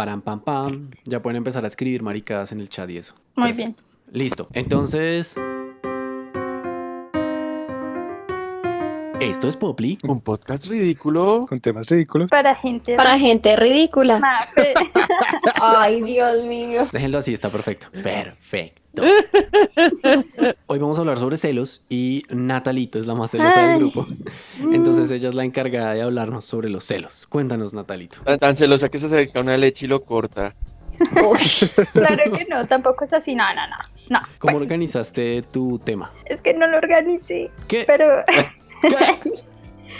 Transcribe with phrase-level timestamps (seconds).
[0.00, 0.90] Param, pam, pam.
[1.04, 3.14] Ya pueden empezar a escribir maricadas en el chat y eso.
[3.36, 3.82] Muy Perfecto.
[4.10, 4.48] Listo.
[4.54, 5.36] Entonces.
[9.20, 9.98] Esto es Popli.
[10.04, 11.44] Un podcast ridículo.
[11.46, 12.30] Con temas ridículos.
[12.30, 12.96] Para gente.
[12.96, 14.18] Para gente ridícula.
[14.20, 14.72] Mafe.
[15.60, 16.88] Ay, Dios mío.
[16.90, 17.88] Déjenlo así, está perfecto.
[17.90, 18.79] Perfecto.
[20.66, 24.06] Hoy vamos a hablar sobre celos y Natalito es la más celosa del grupo.
[24.72, 27.26] Entonces ella es la encargada de hablarnos sobre los celos.
[27.28, 28.18] Cuéntanos, Natalito.
[28.24, 30.54] Tan, tan celosa que se acerca una leche y lo corta.
[31.92, 33.34] Claro que no, tampoco es así.
[33.34, 33.76] No, no, no.
[34.10, 34.20] No.
[34.38, 36.12] ¿Cómo organizaste tu tema?
[36.26, 37.50] Es que no lo organicé.
[37.68, 37.84] ¿Qué?
[37.86, 38.22] Pero.
[38.26, 39.40] ¿Qué?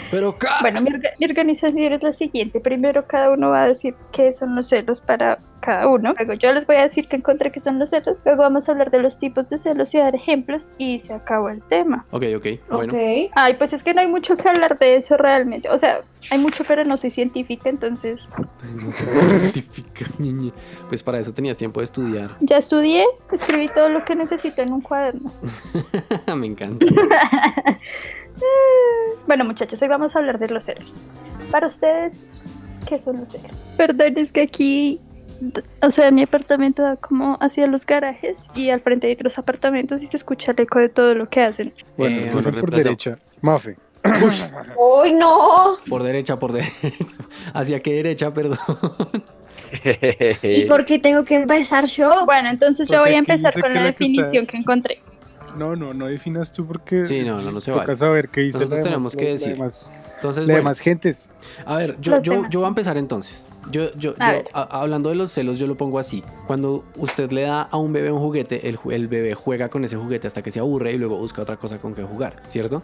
[0.09, 0.47] ¿Pero qué?
[0.61, 2.59] Bueno, mi, orga- mi organización es la siguiente.
[2.59, 6.13] Primero cada uno va a decir qué son los celos para cada uno.
[6.17, 8.17] Luego yo les voy a decir que encontré qué son los celos.
[8.25, 11.49] Luego vamos a hablar de los tipos de celos y dar ejemplos y se acabó
[11.49, 12.05] el tema.
[12.11, 12.47] Ok, ok.
[12.69, 12.93] Bueno.
[12.93, 13.31] ok.
[13.35, 15.69] Ay, pues es que no hay mucho que hablar de eso realmente.
[15.69, 19.05] O sea, hay mucho, pero no soy científica, entonces Ay, no sé,
[19.37, 20.51] científica, ñe.
[20.89, 22.31] Pues para eso tenías tiempo de estudiar.
[22.41, 25.31] ya estudié, escribí todo lo que necesito en un cuaderno.
[26.35, 26.85] Me encanta.
[29.27, 30.97] Bueno, muchachos, hoy vamos a hablar de los celos.
[31.51, 32.25] Para ustedes,
[32.87, 33.67] ¿qué son los celos?
[33.77, 34.99] Perdón, es que aquí,
[35.81, 40.01] o sea, mi apartamento da como hacia los garajes y al frente hay otros apartamentos
[40.01, 41.73] y se escucha el eco de todo lo que hacen.
[41.97, 43.17] Bueno, Eh, empiezan por derecha.
[43.41, 43.77] Mafe.
[44.77, 45.77] Uy, no.
[45.87, 46.73] Por derecha, por derecha.
[47.53, 48.57] ¿Hacia qué derecha, perdón?
[50.43, 52.25] ¿Y por qué tengo que empezar yo?
[52.25, 55.01] Bueno, entonces yo voy a empezar con la la que está- definición que encontré.
[55.57, 57.95] No, no, no definas tú porque Sí, no, no, no se toca vale.
[57.97, 59.53] saber qué dice Nosotros la tenemos demás- que la decir.
[59.53, 61.29] demás- Entonces, la bueno, demás gentes.
[61.65, 63.47] a ver, yo, yo, yo voy a empezar entonces.
[63.71, 66.23] Yo, yo, A yo, a- hablando de los celos, yo lo pongo así.
[66.47, 69.97] Cuando usted le da a un bebé un juguete, el, el bebé juega con ese
[69.97, 72.83] juguete hasta que se aburre y luego busca otra cosa con que jugar, ¿cierto?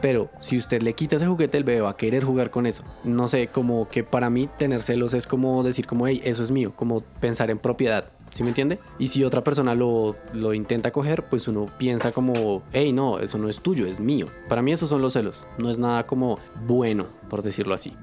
[0.00, 2.84] Pero si usted le quita ese juguete, el bebé va a querer jugar con eso.
[3.04, 6.50] No sé, como que para mí tener celos es como decir como, hey, eso es
[6.52, 8.10] mío, como pensar en propiedad.
[8.30, 8.78] ¿Sí me entiende?
[8.98, 13.38] Y si otra persona lo, lo intenta coger, pues uno piensa como, hey, no, eso
[13.38, 14.26] no es tuyo, es mío.
[14.48, 15.46] Para mí esos son los celos.
[15.58, 17.94] No es nada como bueno, por decirlo así.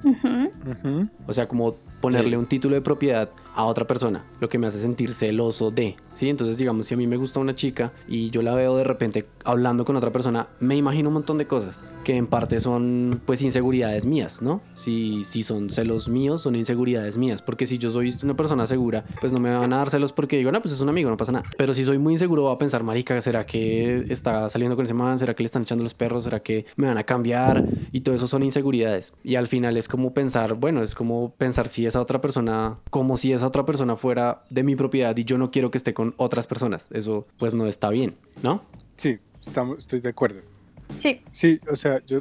[1.28, 4.80] O sea, como ponerle un título de propiedad a otra persona, lo que me hace
[4.80, 6.30] sentir celoso de, ¿sí?
[6.30, 9.26] Entonces, digamos, si a mí me gusta una chica y yo la veo de repente
[9.44, 13.42] hablando con otra persona, me imagino un montón de cosas que en parte son, pues,
[13.42, 14.62] inseguridades mías, ¿no?
[14.76, 19.06] Si, si son celos míos, son inseguridades mías, porque si yo soy una persona segura,
[19.22, 21.18] pues no me van a dar celos porque digo, no, pues es un amigo, no
[21.18, 21.46] pasa nada.
[21.58, 24.94] Pero si soy muy inseguro, voy a pensar, marica, ¿será que está saliendo con ese
[24.94, 25.18] man?
[25.18, 26.26] ¿Será que le están echando los perros?
[26.26, 27.66] ¿Será que me van a cambiar?
[27.92, 29.14] Y todo eso son inseguridades.
[29.24, 33.18] Y al final es como pensar, bueno, es como pensar si esa otra persona, como
[33.18, 36.14] si esa otra persona fuera de mi propiedad y yo no quiero que esté con
[36.18, 36.88] otras personas.
[36.92, 38.64] Eso pues no está bien, ¿no?
[38.98, 40.42] Sí, estamos, estoy de acuerdo.
[40.98, 42.20] Sí, Sí, o sea, yo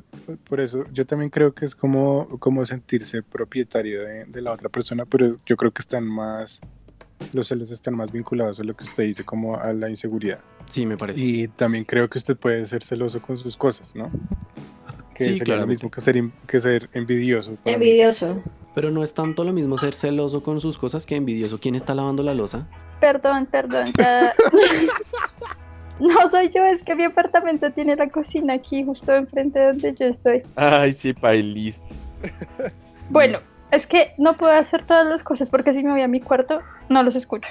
[0.48, 4.70] por eso, yo también creo que es como, como sentirse propietario de, de la otra
[4.70, 6.60] persona, pero yo creo que están más,
[7.32, 10.40] los celos están más vinculados a lo que usted dice, como a la inseguridad.
[10.68, 11.20] Sí, me parece.
[11.22, 14.10] Y también creo que usted puede ser celoso con sus cosas, ¿no?
[15.14, 17.52] Que Sí, sería lo mismo que ser, que ser envidioso.
[17.52, 17.72] mí.
[17.72, 18.42] Envidioso.
[18.74, 21.60] Pero no es tanto lo mismo ser celoso con sus cosas que envidioso.
[21.60, 22.66] ¿Quién está lavando la losa?
[23.00, 23.92] perdón, perdón.
[23.98, 24.32] ya-
[26.00, 29.94] No soy yo, es que mi apartamento tiene la cocina aquí, justo enfrente de donde
[29.94, 30.42] yo estoy.
[30.56, 31.80] Ay, sí, pailis.
[33.10, 33.38] Bueno,
[33.70, 36.60] es que no puedo hacer todas las cosas porque si me voy a mi cuarto,
[36.88, 37.50] no los escucho.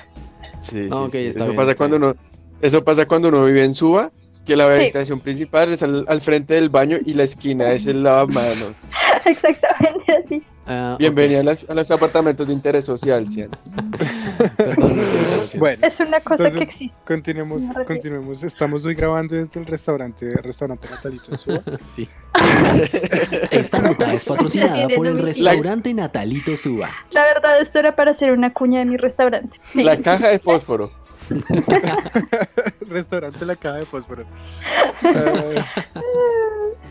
[0.59, 1.17] Sí, sí, ok, sí.
[1.27, 2.15] está Eso bien, pasa está cuando uno,
[2.59, 4.11] eso pasa cuando uno vive en Suba,
[4.45, 4.81] que la Sí.
[4.81, 8.73] habitación principal es al, al frente del baño y la esquina es el lavamanos.
[9.25, 10.43] Exactamente así.
[10.65, 10.97] Ok.
[10.99, 13.49] Bienvenida a, las- a los apartamentos de interés social, Cian.
[14.77, 14.87] No
[15.59, 16.99] Bueno, Es una cosa que existe.
[17.05, 17.85] continuemos, retiro.
[17.85, 18.43] continuemos.
[18.43, 21.61] Estamos hoy grabando desde el restaurante, restaurante Natalito Suba.
[21.81, 22.07] Sí.
[23.51, 26.89] Esta nota es patrocinada por el restaurante Natalito Suba.
[27.11, 29.59] La verdad, esto era para hacer una cuña de mi restaurante.
[29.71, 29.83] Sí.
[29.83, 30.91] La caja de fósforo.
[32.87, 34.23] restaurante La Caja de Fósforo.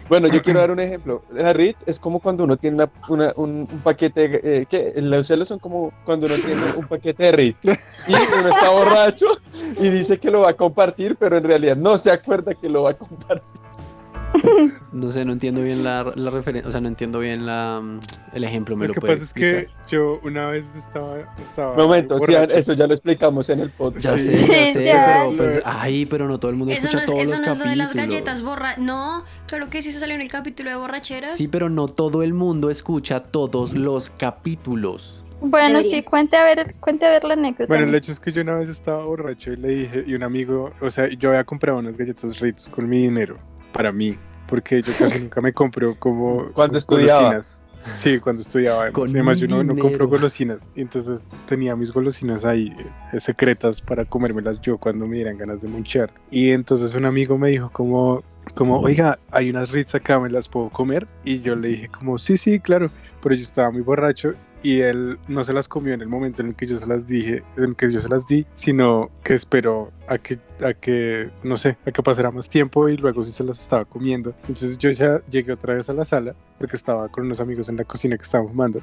[0.08, 1.22] Bueno, yo quiero dar un ejemplo.
[1.32, 4.92] La RIT es como cuando uno tiene una- un, paquete, eh, ¿qué?
[4.96, 9.26] Los celos son como cuando uno tiene un paquete de RIT y uno está borracho
[9.80, 12.82] y dice que lo va a compartir, pero en realidad no se acuerda que lo
[12.82, 13.42] va a compartir.
[14.92, 18.00] No sé, no entiendo bien la, la referencia, o sea, no entiendo bien la, mm,
[18.34, 18.76] el ejemplo.
[18.76, 19.88] ¿Me lo lo, que puede pasa es que explicar?
[19.90, 21.18] yo una vez estaba.
[21.40, 22.54] estaba Momento, borracho.
[22.56, 24.04] eso ya lo explicamos en el podcast.
[24.04, 24.24] Ya Sí.
[24.36, 25.24] sé, ya Sí, sé, ya.
[25.26, 27.40] pero pues, ay, pero no todo el mundo Eso escucha no es, todos eso los
[27.46, 28.08] no es lo de las capítulos.
[28.14, 28.74] galletas borra.
[28.78, 31.36] No, claro que sí, eso salió en el capítulo de borracheras.
[31.36, 35.24] Sí, pero no todo el mundo escucha todos los capítulos.
[35.40, 35.96] Bueno, Debería.
[35.96, 37.66] sí, cuente a ver, cuente a ver la anécdota.
[37.66, 40.22] Bueno, el hecho es que yo una vez estaba borracho y le dije, y un
[40.22, 43.34] amigo, o sea, yo había comprado unas galletas Ritz con mi dinero,
[43.72, 44.16] para mí,
[44.46, 47.22] porque yo casi nunca me compro como Cuando estudiaba.
[47.22, 47.58] golosinas.
[47.94, 48.92] Sí, cuando estudiaba.
[48.92, 50.68] Con Además, yo no, no compro golosinas.
[50.76, 52.72] Entonces tenía mis golosinas ahí
[53.12, 56.12] eh, secretas para comérmelas yo cuando me dieran ganas de munchar.
[56.30, 58.22] Y entonces un amigo me dijo como,
[58.54, 61.08] como, oiga, hay unas Ritz acá, ¿me las puedo comer?
[61.24, 62.90] Y yo le dije como, sí, sí, claro.
[63.20, 66.48] Pero yo estaba muy borracho y él no se las comió en el momento en
[66.48, 69.34] el que yo se las dije, en el que yo se las di, sino que
[69.34, 73.32] esperó a que, a que, no sé, a que pasara más tiempo y luego sí
[73.32, 74.34] se las estaba comiendo.
[74.42, 77.76] Entonces yo ya llegué otra vez a la sala porque estaba con unos amigos en
[77.76, 78.80] la cocina que estaban fumando.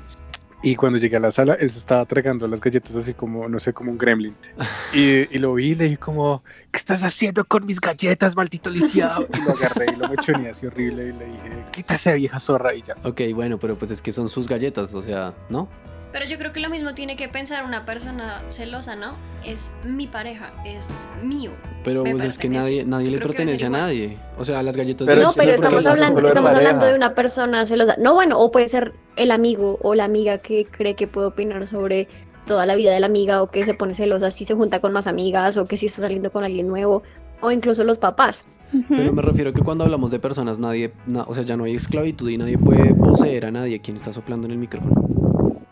[0.61, 3.59] Y cuando llegué a la sala, él se estaba tragando las galletas así como, no
[3.59, 4.35] sé, como un gremlin.
[4.93, 8.69] Y, y lo vi y le dije como, ¿qué estás haciendo con mis galletas, maldito
[8.71, 9.27] lisiado?
[9.33, 12.81] Y lo agarré y lo mechoneé así horrible y le dije, quítase vieja zorra y
[12.81, 12.95] ya.
[13.03, 15.69] Ok, bueno, pero pues es que son sus galletas, o sea, ¿no?
[16.11, 19.13] Pero yo creo que lo mismo tiene que pensar una persona celosa, ¿no?
[19.45, 20.87] Es mi pareja, es
[21.23, 21.51] mío.
[21.83, 24.17] Pero pues es que nadie, nadie Yo le pertenece a nadie.
[24.37, 27.65] O sea, las galletas Pero de no, pero estamos hablando, estamos hablando de una persona
[27.65, 27.95] celosa.
[27.99, 31.67] No, bueno, o puede ser el amigo o la amiga que cree que puede opinar
[31.67, 32.07] sobre
[32.47, 34.91] toda la vida de la amiga o que se pone celosa si se junta con
[34.91, 37.03] más amigas o que si está saliendo con alguien nuevo
[37.41, 38.43] o incluso los papás.
[38.89, 41.75] Pero me refiero que cuando hablamos de personas, nadie, na- o sea, ya no hay
[41.75, 43.79] esclavitud y nadie puede poseer a nadie.
[43.79, 45.28] ¿Quién está soplando en el micrófono?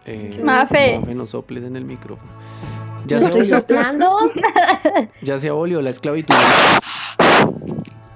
[0.08, 1.00] Eh, Mafe.
[1.00, 2.32] Mafe, no soples en el micrófono.
[3.06, 4.32] Ya ¿No se, estoy abolió, soplando?
[5.22, 6.34] ya se abolió la esclavitud.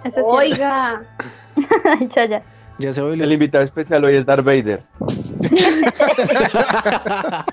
[0.04, 0.22] Eso.
[0.24, 1.04] Oiga.
[1.86, 2.44] Ay, ya, ya.
[2.80, 3.26] Ya se abolió.
[3.26, 4.84] El invitado especial hoy es Darth Vader.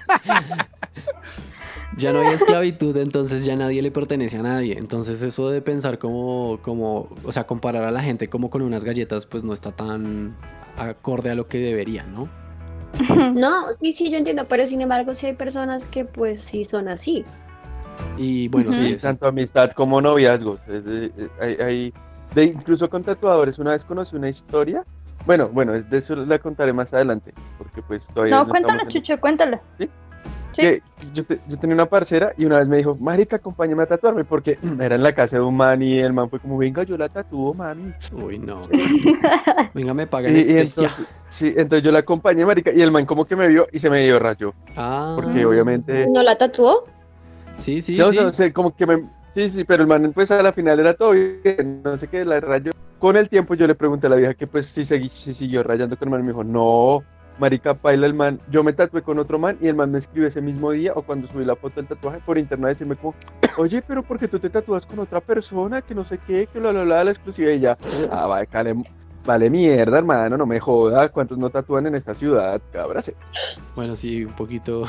[1.97, 4.79] ya no hay esclavitud, entonces ya nadie le pertenece a nadie.
[4.79, 8.85] Entonces eso de pensar como, como, o sea, comparar a la gente como con unas
[8.85, 10.37] galletas, pues no está tan
[10.77, 12.29] acorde a lo que debería, ¿no?
[13.35, 16.89] No, sí, sí, yo entiendo, pero sin embargo sí hay personas que pues sí son
[16.89, 17.25] así.
[18.17, 20.01] Y bueno, sí, tanto amistad como
[20.83, 21.95] de- eh, hay, hay-
[22.35, 23.59] de, incluso con tatuadores.
[23.59, 24.85] Una vez conocí una historia.
[25.27, 27.33] Bueno, bueno, de eso la contaré más adelante.
[27.57, 28.51] Porque pues todavía No, no
[28.85, 29.61] en- Chucho, cuéntala.
[29.79, 29.89] ¿Sí?
[30.59, 30.63] Sí.
[30.63, 30.83] que
[31.15, 34.25] yo, te- yo tenía una parcera y una vez me dijo, Marica, acompáñame a tatuarme
[34.25, 36.97] porque era en la casa de un man y el man fue como, venga, yo
[36.99, 37.93] la tatúo, mami.
[38.13, 38.63] uy, no.
[39.75, 40.63] Venga, me pagan Y, y especia.
[40.83, 43.79] entonces, sí, entonces yo la acompañé, Marica, y el man como que me vio y
[43.79, 44.53] se me dio rayo.
[44.77, 46.07] Ah, Porque obviamente...
[46.09, 46.87] ¿No la tatuó?
[47.57, 48.19] sí, sí, Sí, o sí.
[48.19, 49.09] sea, o sea, como que me...
[49.29, 52.25] Sí, sí, pero el man pues a la final era todo bien, no sé qué,
[52.25, 52.73] la rayó.
[52.99, 55.63] Con el tiempo yo le pregunté a la vieja que pues si, segui- si siguió
[55.63, 57.05] rayando con el man y me dijo, no,
[57.39, 58.41] marica, paila el man.
[58.51, 61.03] Yo me tatué con otro man y el man me escribió ese mismo día o
[61.03, 63.15] cuando subí la foto del tatuaje por internet decirme como,
[63.57, 66.73] oye, pero porque tú te tatúas con otra persona, que no sé qué, que lo
[66.73, 67.77] la, la, la exclusiva y ya,
[68.11, 68.75] ah, vale, vale,
[69.29, 72.63] vale mierda, hermano, no me joda, ¿cuántos no tatúan en esta ciudad?
[72.73, 73.15] Cábrase.
[73.77, 74.85] Bueno, sí, un poquito.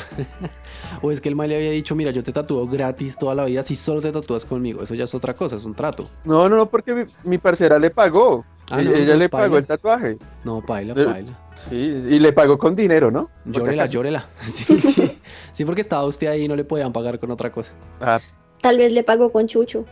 [1.02, 3.44] o es que el mal le había dicho, mira, yo te tatúo gratis toda la
[3.44, 4.82] vida si solo te tatúas conmigo.
[4.82, 6.08] Eso ya es otra cosa, es un trato.
[6.24, 8.46] No, no, no, porque mi, mi parcera le pagó.
[8.72, 9.46] Ah, ella no, ella le paila.
[9.46, 10.18] pagó el tatuaje.
[10.46, 11.38] No, paila, paila.
[11.68, 13.30] Sí, y le pagó con dinero, ¿no?
[13.44, 14.30] Llórela, llórela.
[14.42, 15.20] Sí, sí.
[15.52, 17.74] Sí, porque estaba usted ahí y no le podían pagar con otra cosa.
[18.00, 18.22] Ah,
[18.62, 19.84] Tal vez le pagó con Chucho.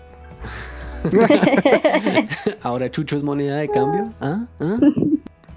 [2.62, 4.14] Ahora Chucho es moneda de cambio.
[4.22, 4.46] ¿Ah?
[4.60, 4.78] ¿Ah?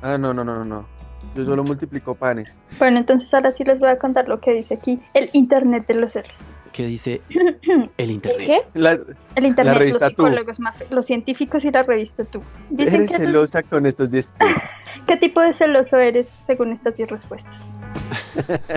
[0.03, 0.87] ah, no, no, no, no.
[1.35, 2.59] Yo solo multiplico panes.
[2.79, 5.95] Bueno, entonces ahora sí les voy a contar lo que dice aquí el Internet de
[5.95, 6.37] los celos.
[6.73, 7.21] ¿Qué dice
[7.99, 8.47] el internet?
[8.47, 8.61] ¿Qué?
[8.75, 8.93] La,
[9.35, 10.23] El Internet, los revista Tú.
[10.25, 12.41] psicólogos, Mafe, los científicos y la revista tú.
[12.71, 14.55] Dicen eres que tú- celosa con estos 10 tips.
[15.07, 17.55] ¿Qué tipo de celoso eres según estas 10 respuestas?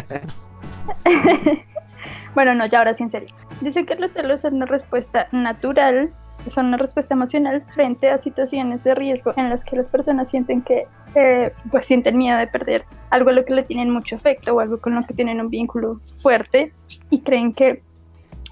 [2.35, 3.29] bueno, no, ya ahora sí en serio.
[3.61, 6.11] Dicen que los celos son una respuesta natural,
[6.49, 10.61] son una respuesta emocional frente a situaciones de riesgo en las que las personas sienten
[10.61, 14.53] que, eh, pues sienten miedo de perder algo a lo que le tienen mucho afecto
[14.53, 16.73] o algo con lo que tienen un vínculo fuerte
[17.09, 17.81] y creen que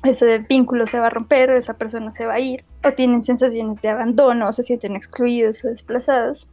[0.04, 3.22] ese vínculo se va a romper o esa persona se va a ir o tienen
[3.22, 6.48] sensaciones de abandono o se sienten excluidos o desplazados.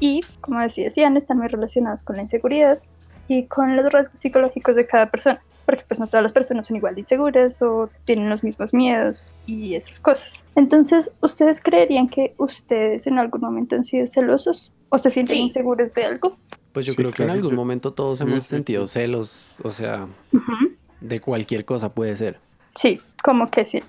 [0.00, 2.80] Y, como decía, decían, están muy relacionados con la inseguridad
[3.28, 6.76] y con los rasgos psicológicos de cada persona, porque pues no todas las personas son
[6.76, 10.44] igual de inseguras o tienen los mismos miedos y esas cosas.
[10.56, 15.42] Entonces, ¿ustedes creerían que ustedes en algún momento han sido celosos o se sienten Sí.
[15.42, 16.36] inseguros de algo?
[16.72, 18.94] Pues yo Sí, creo que en algún yo- momento todos Sí, hemos sí, sentido sí.
[19.00, 20.70] celos, o sea, Ujú.
[21.00, 22.38] de cualquier cosa puede ser.
[22.74, 23.82] Sí, como que sí.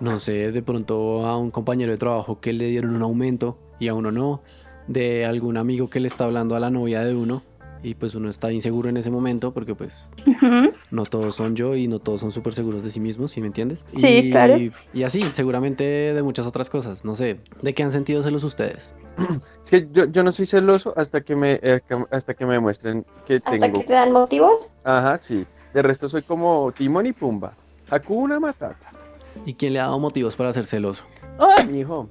[0.00, 3.88] No sé, de pronto a un compañero de trabajo que le dieron un aumento y
[3.88, 4.42] a uno no,
[4.86, 7.42] de algún amigo que le está hablando a la novia de uno
[7.84, 10.10] y pues uno está inseguro en ese momento porque pues
[10.90, 13.46] no todos son yo y no todos son súper seguros de sí mismos, ¿sí me
[13.46, 13.84] entiendes?
[13.94, 14.56] Sí, y, claro.
[14.92, 18.94] Y así, seguramente de muchas otras cosas, no sé, ¿de qué han sentido celos ustedes?
[19.64, 22.54] Es que yo, yo no soy celoso hasta que me eh, que- hasta que me
[22.54, 23.78] demuestren que ¿Hasta tengo.
[23.80, 24.72] que te dan motivos?
[24.82, 25.46] Ajá, sí.
[25.72, 27.54] De resto soy como Timón y Pumba.
[27.90, 28.90] Hakuna Matata.
[29.46, 31.04] ¿Y quién le ha dado motivos para ser celoso?
[31.38, 32.08] ¡Ay, mijo!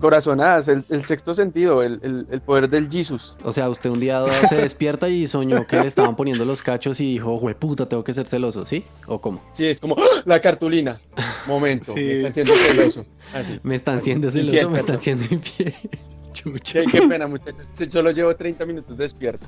[0.00, 3.38] Corazonadas, el, el sexto sentido, el, el- el poder del Jesus.
[3.44, 7.00] O sea, usted un día se despierta y soñó que le estaban poniendo los cachos
[7.00, 8.84] y dijo, puta, tengo que ser celoso, ¿sí?
[9.06, 9.42] ¿O cómo?
[9.54, 10.22] Sí, es como ¡ah!
[10.24, 11.00] la cartulina.
[11.46, 12.00] Momento, Sí.
[12.00, 13.06] me están siendo celoso.
[13.34, 13.60] Así.
[13.62, 15.74] Me están siendo Infiel, celoso, me están siendo infiel.
[16.34, 16.72] Chucho.
[16.74, 17.64] Qué, qué pena, muchachos.
[17.72, 19.46] Sí, Solo llevo 30 minutos despierto.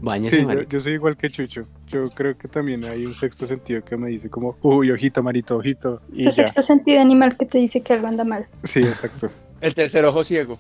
[0.04, 1.66] Báñese, Sí, yo, yo soy igual que Chucho.
[1.88, 5.56] Yo creo que también hay un sexto sentido que me dice como, uy, ojito, marito,
[5.56, 6.00] ojito.
[6.12, 6.32] Y Tu ya.
[6.32, 8.46] sexto sentido animal que te dice que algo anda mal.
[8.62, 9.30] Sí, exacto.
[9.60, 10.58] El tercer ojo ciego.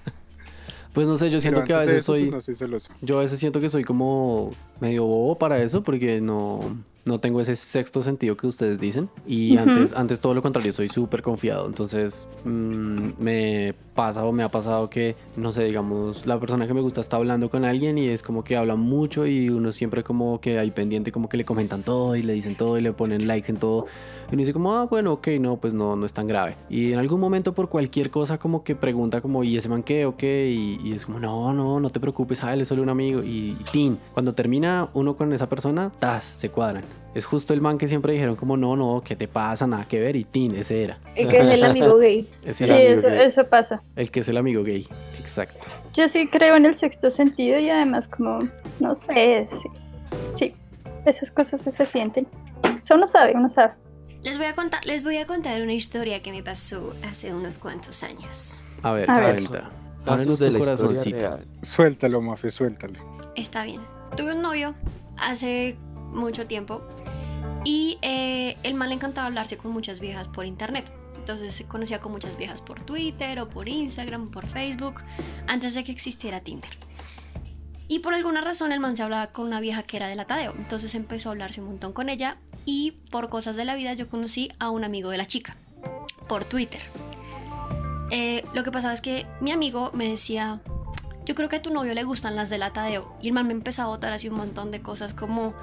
[0.92, 2.30] Pues no sé, yo siento que a veces eso, pues, soy...
[2.30, 2.88] no soy celoso.
[3.00, 6.60] Yo a veces siento que soy como medio bobo para eso porque no,
[7.04, 9.10] no tengo ese sexto sentido que ustedes dicen.
[9.26, 11.66] Y antes, antes todo lo contrario, soy súper confiado.
[11.66, 16.74] Entonces mm, me pasa o me ha pasado que, no sé, digamos, la persona que
[16.74, 20.02] me gusta está hablando con alguien y es como que habla mucho y uno siempre
[20.02, 22.92] como que hay pendiente, como que le comentan todo y le dicen todo y le
[22.92, 23.86] ponen likes en todo.
[24.30, 26.56] Y uno dice como, ah, bueno, ok, no, pues no, no es tan grave.
[26.70, 30.06] Y en algún momento por cualquier cosa como que pregunta como, ¿y ese man qué
[30.06, 30.50] o qué?
[30.50, 33.22] Y, y es como, no, no, no te preocupes, ah, él es solo un amigo.
[33.22, 36.84] Y, y tin, cuando termina uno con esa persona, tas, se cuadran.
[37.14, 39.66] Es justo el man que siempre dijeron como, no, no, ¿qué te pasa?
[39.68, 40.16] Nada que ver.
[40.16, 40.98] Y tin, ese era.
[41.14, 42.28] El que es el amigo gay.
[42.44, 43.18] Es Sí, amigo eso, gay.
[43.26, 43.82] eso pasa.
[43.94, 44.88] el que es el amigo gay.
[45.18, 45.66] Exacto.
[45.92, 48.40] Yo sí creo en el sexto sentido y además como,
[48.80, 49.68] no sé, sí,
[50.34, 50.54] sí,
[51.06, 52.26] esas cosas se sienten.
[52.64, 53.74] O sea, uno sabe, uno sabe.
[54.24, 57.58] Les voy a contar, les voy a contar una historia que me pasó hace unos
[57.58, 58.60] cuantos años.
[58.82, 59.40] A ver, A ver.
[60.06, 61.16] Ábrenos de tu la historia corazoncito.
[61.18, 61.46] real.
[61.62, 62.98] Suéltalo, Mafe, suéltalo.
[63.36, 63.80] Está bien.
[64.16, 64.74] Tuve un novio
[65.16, 65.76] hace
[66.14, 66.82] mucho tiempo
[67.64, 70.90] y eh, el man le encantaba hablarse con muchas viejas por internet.
[71.16, 75.02] Entonces se conocía con muchas viejas por Twitter o por Instagram, por Facebook,
[75.46, 76.70] antes de que existiera Tinder.
[77.88, 80.26] Y por alguna razón el man se hablaba con una vieja que era de la
[80.26, 80.54] Tadeo.
[80.56, 84.08] Entonces empezó a hablarse un montón con ella y por cosas de la vida yo
[84.08, 85.56] conocí a un amigo de la chica
[86.28, 86.80] por Twitter.
[88.10, 90.60] Eh, lo que pasaba es que mi amigo me decía,
[91.26, 93.16] yo creo que a tu novio le gustan las de la Tadeo.
[93.20, 95.54] Y el man me empezó a botar así un montón de cosas como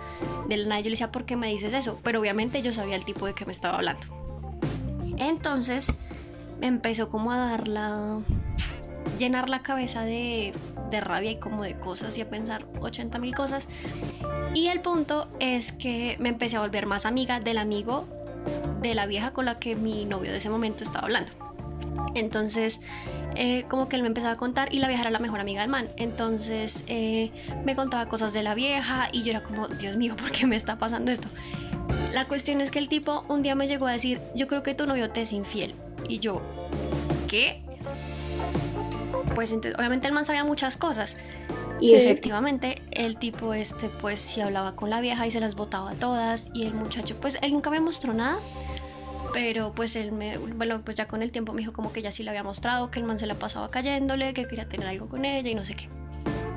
[0.48, 0.82] de la nada.
[0.82, 2.00] Yo le decía, ¿por qué me dices eso?
[2.04, 4.02] Pero obviamente yo sabía el tipo de que me estaba hablando.
[5.18, 5.94] Entonces
[6.60, 8.20] me empezó como a dar la...
[9.18, 10.54] llenar la cabeza de,
[10.90, 13.68] de rabia y como de cosas y a pensar 80 mil cosas.
[14.56, 18.08] Y el punto es que me empecé a volver más amiga del amigo
[18.82, 21.32] de la vieja con la que mi novio de ese momento estaba hablando.
[22.16, 22.82] Entonces,
[23.36, 25.62] eh, como que él me empezaba a contar y la vieja era la mejor amiga
[25.62, 25.88] del man.
[25.98, 27.32] Entonces, eh,
[27.66, 30.56] me contaba cosas de la vieja y yo era como, Dios mío, ¿por qué me
[30.56, 31.30] está pasando esto?
[32.14, 34.74] La cuestión es que el tipo un día me llegó a decir, yo creo que
[34.74, 35.76] tu novio te es infiel.
[36.10, 36.42] Y yo,
[37.28, 37.62] ¿qué?
[39.36, 41.18] Pues ente- obviamente el man sabía muchas cosas.
[41.80, 41.94] Y Sí.
[41.96, 46.52] efectivamente, el tipo este, pues sí hablaba con la vieja y se las botaba todas.
[46.54, 48.40] Y el muchacho, pues él nunca me mostró nada.
[49.34, 52.12] Pero pues él me, bueno, pues ya con el tiempo me dijo como que ya
[52.12, 55.08] sí le había mostrado, que el man se la pasaba cayéndole, que quería tener algo
[55.08, 55.88] con ella y no sé qué.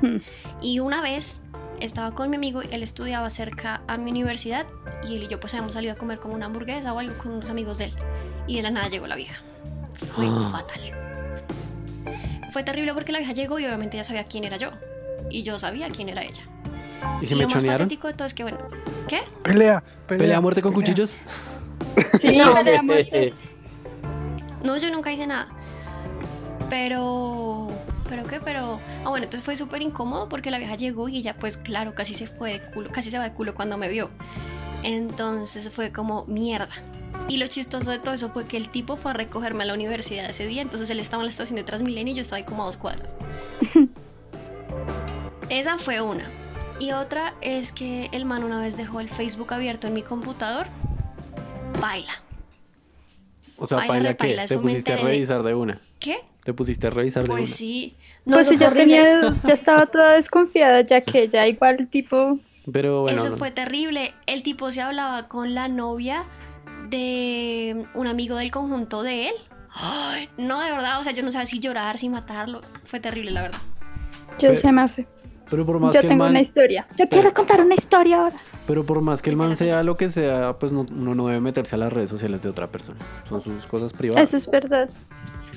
[0.01, 0.17] Hmm.
[0.61, 1.41] Y una vez
[1.79, 4.65] estaba con mi amigo, él estudiaba cerca a mi universidad
[5.07, 7.31] y él y yo pues habíamos salido a comer como una hamburguesa o algo con
[7.31, 7.93] unos amigos de él.
[8.47, 9.41] Y de la nada llegó la vieja.
[9.93, 10.49] Fue Ah.
[10.51, 10.81] fatal.
[12.51, 14.71] Fue terrible porque la vieja llegó y obviamente ya sabía quién era yo.
[15.29, 16.43] Y yo sabía quién era ella.
[17.21, 17.85] ¿Y se y me lo más chonearon?
[17.87, 18.57] patético de todo es que, bueno,
[19.07, 19.21] ¿qué?
[19.43, 20.19] Pelea, pelea.
[20.19, 20.85] ¿Pelea a muerte con pelea.
[20.87, 21.17] cuchillos?
[22.19, 22.55] Sí, No.
[24.63, 25.47] No, yo nunca hice nada.
[26.69, 27.67] Pero.
[28.09, 28.39] ¿Pero qué?
[28.39, 28.79] Pero.
[29.03, 32.15] Ah, bueno, entonces fue súper incómodo porque la vieja llegó y ella, pues claro, casi
[32.15, 34.09] se fue de culo, casi se va de culo cuando me vio.
[34.83, 36.69] Entonces fue como mierda.
[37.27, 39.73] Y lo chistoso de todo eso fue que el tipo fue a recogerme a la
[39.73, 42.43] universidad ese día, entonces él estaba en la estación de Transmilenio y yo estaba ahí
[42.43, 43.17] como a dos cuadras.
[45.49, 46.29] Esa fue una.
[46.79, 50.67] Y otra es que el man una vez dejó el Facebook abierto en mi computador.
[51.79, 52.13] Baila.
[53.57, 54.23] O sea, Baila, ¿paila qué?
[54.27, 55.79] repaila, Te me pusiste a revisar de una.
[55.99, 56.19] ¿Qué?
[56.43, 57.55] Te pusiste a revisar de Pues una.
[57.55, 57.95] sí.
[58.25, 58.81] No, Pues fue horrible.
[58.83, 62.37] tenía, ya estaba toda desconfiada, ya que ya igual tipo,
[62.71, 63.37] Pero bueno, Eso no.
[63.37, 64.13] fue terrible.
[64.25, 66.25] El tipo se hablaba con la novia
[66.89, 69.33] de un amigo del conjunto de él.
[69.73, 72.61] Ay, no, de verdad, o sea, yo no sabía si llorar, si matarlo.
[72.85, 73.59] Fue terrible, la verdad.
[74.39, 75.07] yo Pe- sé, Mafe.
[75.49, 76.87] Pero por más Yo que el tengo man, una historia.
[76.97, 78.35] Yo quiero contar una historia ahora.
[78.67, 81.41] pero por más que el man sea lo que sea, pues no, uno no debe
[81.41, 82.97] meterse a las redes sociales de otra persona.
[83.29, 84.27] Son sus cosas privadas.
[84.29, 84.89] Eso es verdad.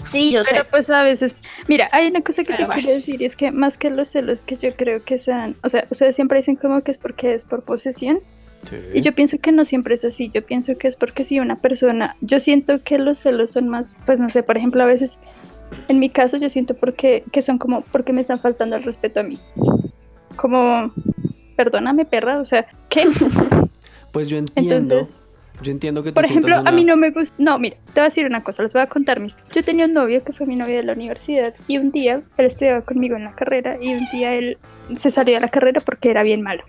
[0.04, 0.50] Sí, yo sé.
[0.52, 1.34] Pero pues a veces,
[1.66, 4.08] mira, hay una cosa que Pero yo quiero decir y es que más que los
[4.08, 7.34] celos que yo creo que sean, o sea, ustedes siempre dicen como que es porque
[7.34, 8.20] es por posesión
[8.68, 8.76] Sí.
[8.92, 11.60] y yo pienso que no siempre es así, yo pienso que es porque si una
[11.60, 15.16] persona, yo siento que los celos son más, pues no sé, por ejemplo, a veces,
[15.88, 19.20] en mi caso yo siento porque, que son como porque me están faltando el respeto
[19.20, 19.38] a mí.
[20.36, 20.92] Como,
[21.56, 23.02] perdóname perra, o sea, ¿qué?
[24.12, 25.20] Pues yo entiendo, Entonces,
[25.60, 27.34] Yo entiendo que tú Por ejemplo, sientas a mí una- no me gusta.
[27.38, 29.36] No, mira, te voy a decir una cosa, les voy a contar mis.
[29.52, 32.46] Yo tenía un novio que fue mi novio de la universidad y un día él
[32.46, 34.56] estudiaba conmigo en la carrera y un día él
[34.96, 36.62] se salió de la carrera porque era bien malo.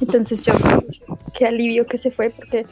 [0.00, 0.54] Entonces yo,
[1.34, 2.64] qué alivio que se fue porque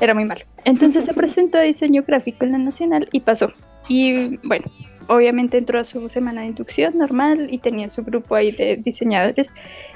[0.00, 0.44] era muy malo.
[0.64, 3.52] Entonces se presentó a diseño gráfico en la Nacional y pasó.
[3.88, 4.64] Y bueno,
[5.08, 9.52] obviamente entró a su semana de inducción normal y tenía su grupo ahí de diseñadores.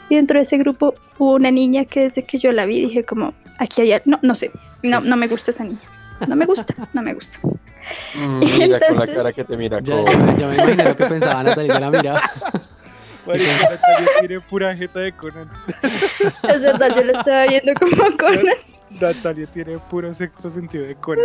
[0.08, 3.04] Y dentro de ese grupo hubo una niña que desde que yo la vi dije
[3.04, 4.00] como, aquí hay...
[4.04, 4.50] No, no sé,
[4.82, 5.78] no, no me gusta esa niña.
[6.28, 7.38] No me gusta, no me gusta.
[8.14, 9.80] Mm, mira con la cara que te mira.
[9.80, 12.20] Ya, como- ya, me- ya me imaginé lo que pensaba Natalia, la miraba.
[13.26, 15.48] Natalia tiene pura jeta de Conan.
[16.48, 18.38] Es verdad, yo lo estaba viendo como con...
[19.00, 21.24] Natalia tiene puro sexto sentido de Conan.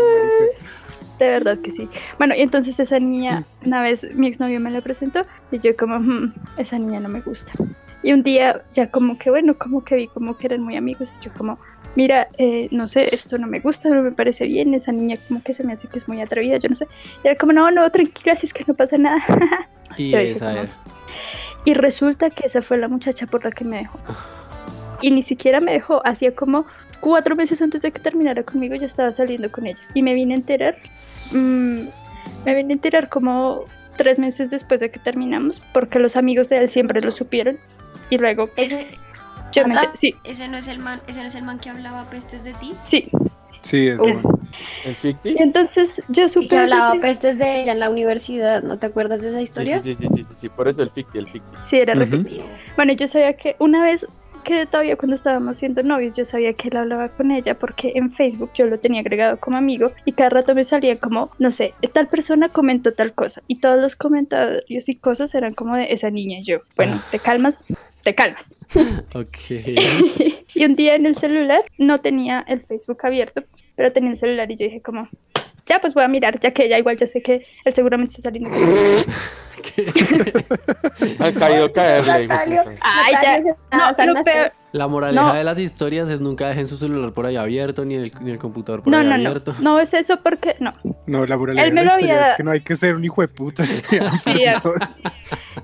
[1.19, 1.89] De verdad que sí.
[2.17, 5.97] Bueno, y entonces esa niña, una vez mi exnovio me la presentó y yo como,
[5.97, 7.53] "Hmm, esa niña no me gusta.
[8.03, 11.11] Y un día ya como que, bueno, como que vi como que eran muy amigos
[11.19, 11.57] y yo como,
[11.95, 15.41] mira, eh, no sé, esto no me gusta, no me parece bien, esa niña como
[15.41, 16.85] que se me hace que es muy atrevida, yo no sé.
[17.23, 19.23] Y era como, no, no, tranquila, así es que no pasa nada.
[19.97, 20.69] Y Yo dije esa como- era.
[21.63, 23.97] Y resulta que esa fue la muchacha por la que me dejó.
[25.01, 26.65] Y ni siquiera me dejó, hacía como
[27.05, 29.77] cuatro meses antes de que terminara conmigo ya estaba saliendo con ella.
[29.93, 30.75] Y me vine a enterar,
[31.31, 31.81] mm,
[32.45, 36.57] me vine a enterar como tres meses después de que terminamos, porque los amigos de
[36.57, 37.59] él siempre lo supieron.
[38.09, 38.87] Y luego, pues, Ese,
[39.51, 39.87] yo me Nata.
[39.91, 42.43] enter- sí, ese no es el man, ese no es el man que hablaba pestes
[42.43, 42.73] de ti.
[42.83, 43.07] sí.
[43.61, 44.21] Sí, es bueno.
[44.83, 45.29] ¿El Ficti?
[45.29, 46.47] Y entonces yo supe...
[46.49, 49.43] Que hablaba ese- pestes de ella en la universidad, ¿no te acuerdas de esa Sí,
[49.43, 49.79] historia?
[49.79, 51.57] sí, sí, sí, sí, sí, por eso el Ficti, el Ficti.
[51.61, 51.93] Sí, era.
[51.93, 52.07] Pero
[52.75, 54.05] Bueno, yo sabía que una vez
[54.45, 58.11] que todavía cuando estábamos siendo novios, yo sabía que él hablaba con ella porque en
[58.11, 61.73] Facebook yo lo tenía agregado como amigo y cada rato me salía como, no sé,
[61.93, 66.09] tal persona comentó tal cosa y todos los comentarios y cosas eran como de esa
[66.09, 66.59] niña y yo.
[66.77, 67.65] Bueno, te calmas,
[68.03, 68.55] te calmas.
[69.13, 69.37] Ok.
[70.53, 73.43] y un día en el celular no tenía el Facebook abierto,
[73.75, 75.09] pero tenía el celular y yo dije como,
[75.65, 78.23] ya pues voy a mirar, ya que ella igual ya sé que él seguramente está
[78.23, 78.49] saliendo
[81.19, 82.23] Han caído caerle.
[82.27, 82.43] puta.
[82.81, 83.39] Ay, ya.
[83.71, 85.33] No, lo peor, La moraleja No.
[85.33, 88.39] de las historias es nunca dejen su celular por ahí abierto, ni el, ni el
[88.39, 89.55] computador por no, ahí no, no, abierto.
[89.59, 90.71] no es eso porque, no,
[91.07, 93.05] No, la me de la lo historia había- es que no hay que ser un
[93.05, 93.63] hijo de puta.
[94.23, 94.43] Sí,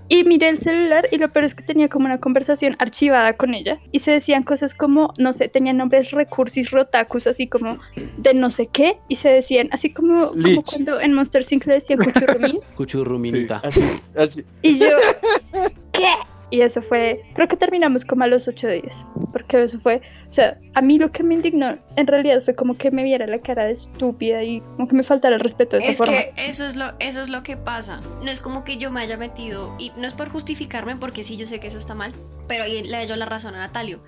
[0.08, 3.54] Y miré el celular y lo peor es que tenía como una conversación archivada con
[3.54, 7.80] ella y se decían cosas como, no sé, tenían nombres recursis rotakus, así como
[8.17, 10.32] de no sé qué, y se decían así como,
[10.65, 11.65] cuando en Monster Inc.
[11.65, 13.62] le decían cuchurrumín, Cuchurruminita.
[13.63, 13.80] Así,
[14.15, 14.45] así.
[14.61, 14.87] y yo,
[15.91, 16.07] ¿qué?
[16.53, 20.33] Y eso fue, creo que terminamos como a los ocho días, porque eso fue, o
[20.33, 23.39] sea, a mí lo que me indignó en realidad fue como que me viera la
[23.39, 26.13] cara de estúpida y como que me faltara el respeto de esa es forma.
[26.13, 28.01] que eso es lo eso es lo que pasa.
[28.21, 31.37] No es como que yo me haya metido y no es por justificarme porque sí
[31.37, 32.13] yo sé que eso está mal,
[32.49, 34.01] pero ahí le doy la razón a Natalio.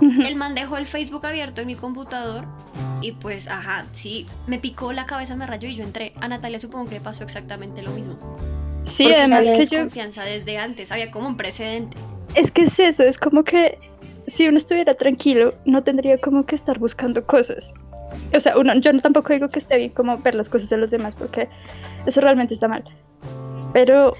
[0.00, 2.44] El man dejó el Facebook abierto en mi computador
[3.00, 6.12] y pues, ajá, sí, me picó la cabeza, me rayó y yo entré.
[6.20, 8.16] A Natalia supongo que le pasó exactamente lo mismo.
[8.84, 11.96] Sí, porque además que yo, desconfianza desde antes, había como un precedente.
[12.34, 13.78] Es que es eso, es como que
[14.26, 17.72] si uno estuviera tranquilo, no tendría como que estar buscando cosas.
[18.34, 20.90] O sea, uno, yo tampoco digo que esté bien como ver las cosas de los
[20.90, 21.48] demás, porque
[22.06, 22.84] eso realmente está mal.
[23.72, 24.14] Pero,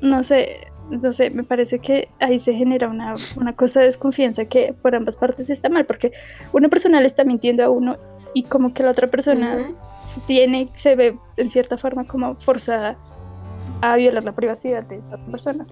[0.00, 4.44] no sé, no sé, me parece que ahí se genera una, una cosa de desconfianza
[4.44, 6.12] que por ambas partes está mal, porque
[6.52, 7.96] una persona le está mintiendo a uno
[8.34, 9.56] y como que la otra persona
[10.02, 12.96] se tiene, se ve en cierta forma como forzada
[13.80, 15.66] a violar la privacidad de esa persona.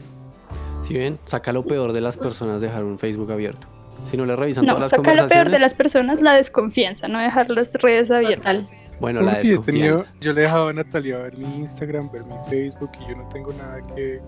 [0.82, 3.66] Si ven, saca lo peor de las personas dejar un Facebook abierto.
[4.10, 7.06] Si no le revisan No, todas las saca lo peor de las personas, la desconfianza,
[7.06, 8.56] no dejar las redes abiertas.
[8.56, 8.81] Total.
[9.02, 10.06] Bueno, la he tenido- desconfianza.
[10.20, 13.28] yo le he dejado a Natalia ver mi Instagram, ver mi Facebook y yo no
[13.28, 14.20] tengo nada que,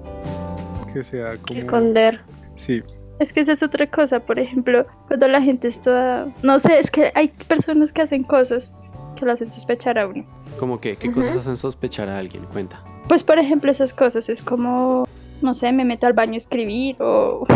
[0.93, 1.59] que sea Que como...
[1.61, 2.21] esconder.
[2.57, 2.83] Sí,
[3.19, 6.27] Es que esa es otra cosa, por ejemplo, cuando la gente es toda...
[6.43, 8.73] No sé, es que hay personas que hacen cosas
[9.17, 10.25] que lo hacen sospechar a uno.
[10.59, 12.45] Como que, ¿qué cosas hacen sospechar a alguien?
[12.53, 12.83] Cuenta.
[13.09, 15.07] Pues por ejemplo esas cosas, es como,
[15.43, 17.47] no sé, me meto al baño a escribir o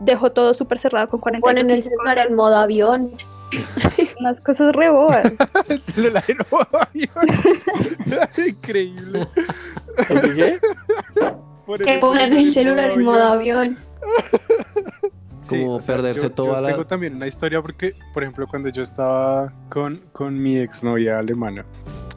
[0.00, 3.12] dejo todo súper cerrado con 40 Ponen el celular en modo avión.
[4.20, 5.32] Unas cosas re bobas.
[5.68, 7.26] el celular en modo avión.
[8.48, 9.26] Increíble.
[9.98, 10.58] ¿Así que?
[12.00, 13.78] Ponen el celular en modo avión.
[15.42, 18.68] Sí, Como perderse yo, toda yo la- Tengo también una historia porque, por ejemplo, cuando
[18.68, 21.64] yo estaba con, con mi exnovia alemana,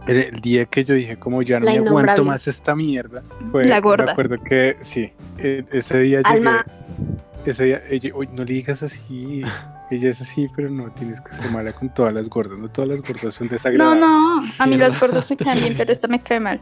[0.08, 3.22] el, el día que yo dije como ya no La me aguanto más esta mierda,
[3.52, 4.06] fue, La gorda.
[4.06, 6.65] me acuerdo que sí, e- ese día Alma.
[6.65, 9.41] llegué, ese día, ella, uy, no le digas así,
[9.91, 12.89] ella es así, pero no tienes que ser mala con todas las gordas, no todas
[12.89, 14.02] las gordas son No, desagradables.
[14.02, 16.62] no, a mí las gordas me caen bien, pero esta me cae mal.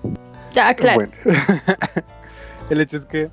[0.54, 0.96] Ya, claro.
[0.96, 1.12] Bueno,
[2.70, 3.30] el hecho es que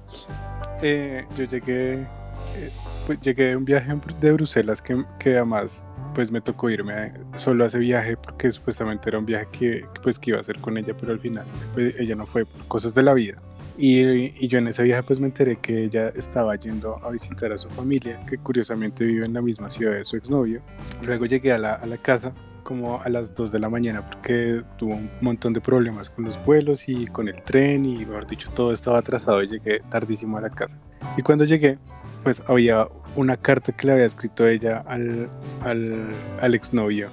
[0.83, 2.07] eh, yo llegué
[2.57, 2.71] eh,
[3.07, 7.65] pues llegué de un viaje de Bruselas que, que además pues me tocó irme solo
[7.65, 10.59] a ese viaje porque supuestamente era un viaje que, que, pues que iba a hacer
[10.61, 13.41] con ella, pero al final pues, ella no fue por cosas de la vida.
[13.77, 17.53] Y, y yo en ese viaje pues me enteré que ella estaba yendo a visitar
[17.53, 20.61] a su familia, que curiosamente vive en la misma ciudad de su exnovio.
[21.03, 22.33] Luego llegué a la, a la casa
[22.63, 26.43] como a las 2 de la mañana porque tuvo un montón de problemas con los
[26.47, 30.41] vuelos y con el tren y mejor dicho todo estaba atrasado y llegué tardísimo a
[30.41, 30.79] la casa.
[31.19, 31.77] Y cuando llegué
[32.23, 35.29] pues había una carta que le había escrito ella al,
[35.63, 36.07] al,
[36.41, 37.11] al exnovio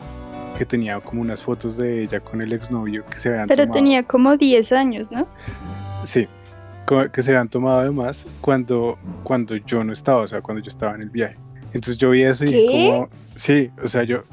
[0.57, 3.73] que tenía como unas fotos de ella con el exnovio que se habían Pero tomado.
[3.73, 5.27] tenía como 10 años, ¿no?
[6.05, 6.29] Sí,
[7.11, 10.95] que se habían tomado además cuando, cuando yo no estaba, o sea, cuando yo estaba
[10.95, 11.37] en el viaje.
[11.67, 12.65] Entonces yo vi eso y ¿Qué?
[12.67, 14.23] como, sí, o sea, yo,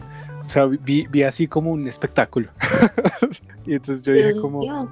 [0.45, 2.49] o sea, vi, vi así como un espectáculo.
[3.67, 4.91] y entonces yo dije como,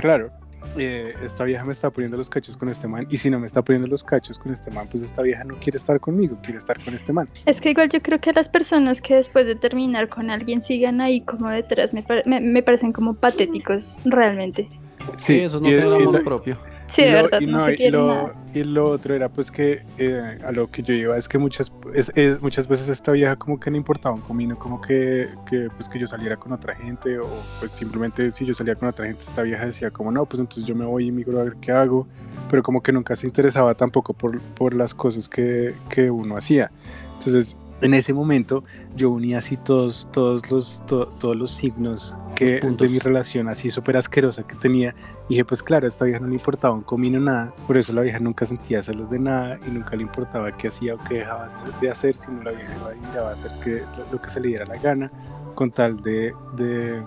[0.00, 0.30] claro,
[0.76, 3.46] eh, esta vieja me está poniendo los cachos con este man y si no me
[3.46, 6.58] está poniendo los cachos con este man, pues esta vieja no quiere estar conmigo, quiere
[6.58, 7.28] estar con este man.
[7.46, 11.00] Es que igual yo creo que las personas que después de terminar con alguien sigan
[11.00, 14.68] ahí como detrás me, me, me parecen como patéticos, realmente.
[15.16, 16.58] Sí, eso es no y amor propio.
[16.88, 18.34] Sí, y de lo- verdad, y no, no, se y lo, nada.
[18.54, 21.70] y lo otro era pues que eh, a lo que yo iba es que muchas
[21.94, 25.68] es, es- muchas veces esta vieja como que no importaba un comino como que, que
[25.76, 29.06] pues que yo saliera con otra gente o pues simplemente si yo salía con otra
[29.06, 31.56] gente esta vieja decía como no pues entonces yo me voy y migro a ver
[31.60, 32.06] qué hago
[32.50, 36.70] pero como que nunca se interesaba tampoco por, por las cosas que, que uno hacía
[37.18, 38.64] entonces en ese momento
[38.96, 43.48] yo uní así todos todos los to- todos los signos que Los de mi relación
[43.48, 44.94] así súper asquerosa que tenía
[45.28, 47.92] y dije, pues claro, a esta vieja no le importaba un comino nada, por eso
[47.92, 51.18] la vieja nunca sentía celos de nada y nunca le importaba qué hacía o qué
[51.18, 52.72] dejaba de hacer, sino la vieja
[53.14, 55.10] iba a hacer que, lo, que se le diera la gana,
[55.54, 57.02] con tal de, de,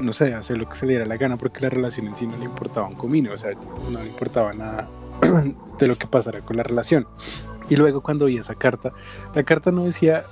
[0.00, 2.26] no sé, hacer lo que se le diera la gana, porque la relación en sí
[2.26, 3.52] no le importaba un comino, o sea,
[3.90, 4.88] no le importaba nada
[5.78, 7.06] de lo que pasara con la relación.
[7.70, 8.92] Y luego cuando vi esa carta,
[9.34, 10.24] la carta no decía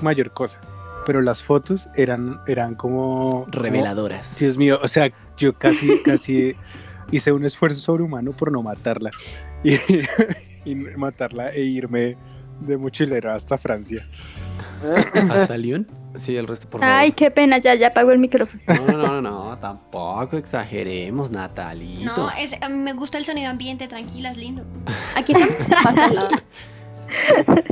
[0.00, 0.60] mayor cosa,
[1.04, 3.44] pero las fotos eran, eran como...
[3.44, 4.38] como- Reveladoras.
[4.38, 6.54] Dios mío, o sea, yo casi, casi
[7.10, 9.10] hice un esfuerzo sobrehumano por no matarla
[9.62, 9.74] y,
[10.64, 12.16] y matarla e irme
[12.60, 14.06] de mochilero hasta Francia.
[15.30, 15.86] ¿Hasta Lyon?
[16.18, 16.96] Sí, el resto, por favor.
[16.96, 18.62] Ay, qué pena, ya, ya apagó el micrófono.
[18.66, 22.16] No, no, no, no, no, tampoco exageremos, Natalito.
[22.16, 24.64] No, es, a mí me gusta el sonido ambiente, tranquila, es lindo.
[25.14, 26.28] Aquí está.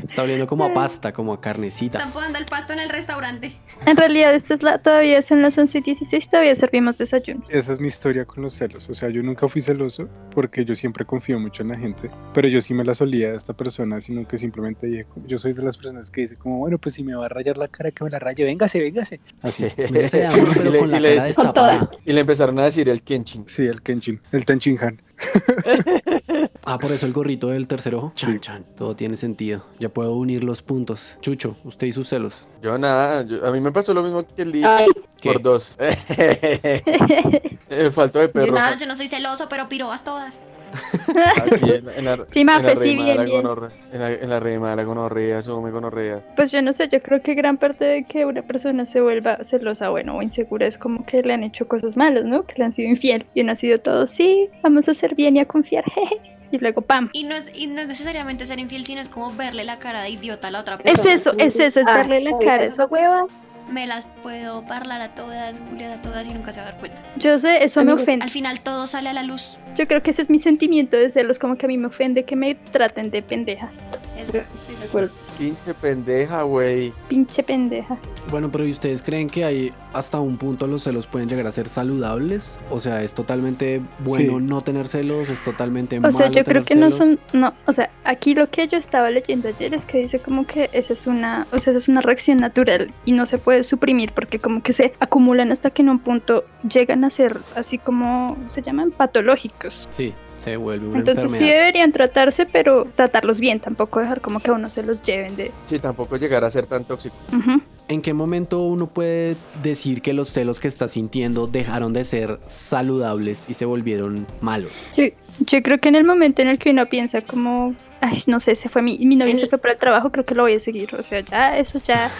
[0.06, 1.98] Está oliendo como a pasta, como a carnecita.
[1.98, 3.52] Están podando el pasto en el restaurante.
[3.86, 7.42] En realidad, esta es la, todavía son las 11 y 16, todavía servimos desayuno.
[7.48, 8.88] Esa es mi historia con los celos.
[8.88, 12.46] O sea, yo nunca fui celoso porque yo siempre confío mucho en la gente, pero
[12.48, 15.62] yo sí me la solía de esta persona, sino que simplemente dije, yo soy de
[15.62, 18.04] las personas que dice como, bueno, pues si me va a rayar la cara, que
[18.04, 19.20] me la raye, véngase, véngase.
[19.42, 19.64] Así.
[19.76, 21.70] Véngase amor, pero Y le- con la y le cara dice- Con toda.
[21.72, 21.98] destapada.
[22.04, 23.44] Y le empezaron a decir el Kenshin.
[23.48, 25.00] Sí, el Kenshin, el Tenchinhan.
[26.66, 28.12] Ah, por eso el gorrito del tercer ojo.
[28.14, 28.64] Chan, chan.
[28.76, 29.66] Todo tiene sentido.
[29.78, 31.16] Ya puedo unir los puntos.
[31.20, 32.32] Chucho, usted y sus celos.
[32.62, 34.86] Yo nada, yo- a mí me pasó lo mismo que el Lee Ay,
[35.20, 35.32] ¿Qué?
[35.32, 35.76] por dos.
[37.68, 38.54] el falto de Yo, perro.
[38.54, 40.40] nada, yo no soy celoso, pero pirobas todas.
[40.74, 43.46] Así, en, en la, Sí, en la Mafe, sí, bien, bien.
[43.92, 46.20] En la, en la rima la gonorrea, sume gonorrea.
[46.36, 49.38] Pues yo no sé, yo creo que gran parte de que una persona se vuelva
[49.44, 52.44] celosa, bueno, o insegura es como que le han hecho cosas malas, ¿no?
[52.44, 53.26] Que le han sido infiel.
[53.34, 56.20] Y uno ha sido todo, sí, vamos a hacer bien y a confiar, jeje.
[56.50, 57.10] Y luego, pam.
[57.12, 60.02] Y no, es, y no es necesariamente ser infiel, sino es como verle la cara
[60.02, 61.12] de idiota a la otra Es persona.
[61.12, 62.62] eso, es eso, es Ah, verle la cara.
[62.62, 63.26] esa Eso, hueva.
[63.70, 66.80] Me las puedo parlar a todas, culiar a todas y nunca se va a dar
[66.80, 66.98] cuenta.
[67.16, 68.24] yo sé, eso me Amigos, ofende.
[68.24, 69.56] Al final todo sale a la luz.
[69.74, 72.24] Yo creo que ese es mi sentimiento de celos, como que a mí me ofende
[72.24, 73.70] que me traten de pendeja.
[74.16, 75.10] Esto- estoy de acuerdo.
[75.38, 76.92] Pinche pendeja, güey.
[77.08, 77.96] Pinche pendeja.
[78.30, 81.52] Bueno, pero ¿y ustedes creen que hay hasta un punto los celos pueden llegar a
[81.52, 82.58] ser saludables?
[82.70, 84.44] O sea, ¿es totalmente bueno Sí.
[84.44, 85.28] no tener celos?
[85.28, 88.48] ¿Es totalmente O malo sea, yo creo que no son, no, o sea, aquí lo
[88.50, 91.72] que yo estaba leyendo ayer es que dice como que esa es una, o sea,
[91.72, 95.50] esa es una reacción natural y no se puede suprimir porque como que se acumulan
[95.52, 99.88] hasta que en un punto llegan a ser así como se llaman patológicos.
[99.96, 101.58] Sí, se vuelve una Entonces sí enfermedad.
[101.58, 105.52] deberían tratarse, pero tratarlos bien, tampoco dejar como que a uno se los lleven de...
[105.68, 107.14] Sí, tampoco llegar a ser tan tóxico.
[107.32, 107.60] Ujú.
[107.88, 112.40] ¿En qué momento uno puede decir que los celos que está sintiendo dejaron de ser
[112.48, 114.72] saludables y se volvieron malos?
[114.96, 115.04] Yo,
[115.40, 118.56] yo creo que en el momento en el que uno piensa como, ay, no sé,
[118.56, 120.60] se fue mi, mi novio se fue para el trabajo, creo que lo voy a
[120.60, 120.88] seguir.
[120.98, 122.10] O sea, ya, eso ya,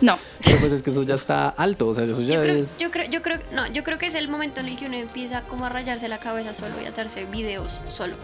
[0.00, 2.54] no, Pero pues es que eso ya está alto, o sea, eso ya Yo creo,
[2.56, 2.78] es...
[2.78, 4.96] yo creo, yo creo, no, yo creo que es el momento en el que uno
[4.96, 8.14] empieza como a rayarse la cabeza solo y a hacerse videos solo,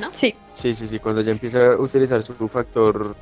[0.00, 0.10] ¿no?
[0.12, 0.34] Sí.
[0.54, 3.14] Sí, sí, sí, cuando ya empieza a utilizar su factor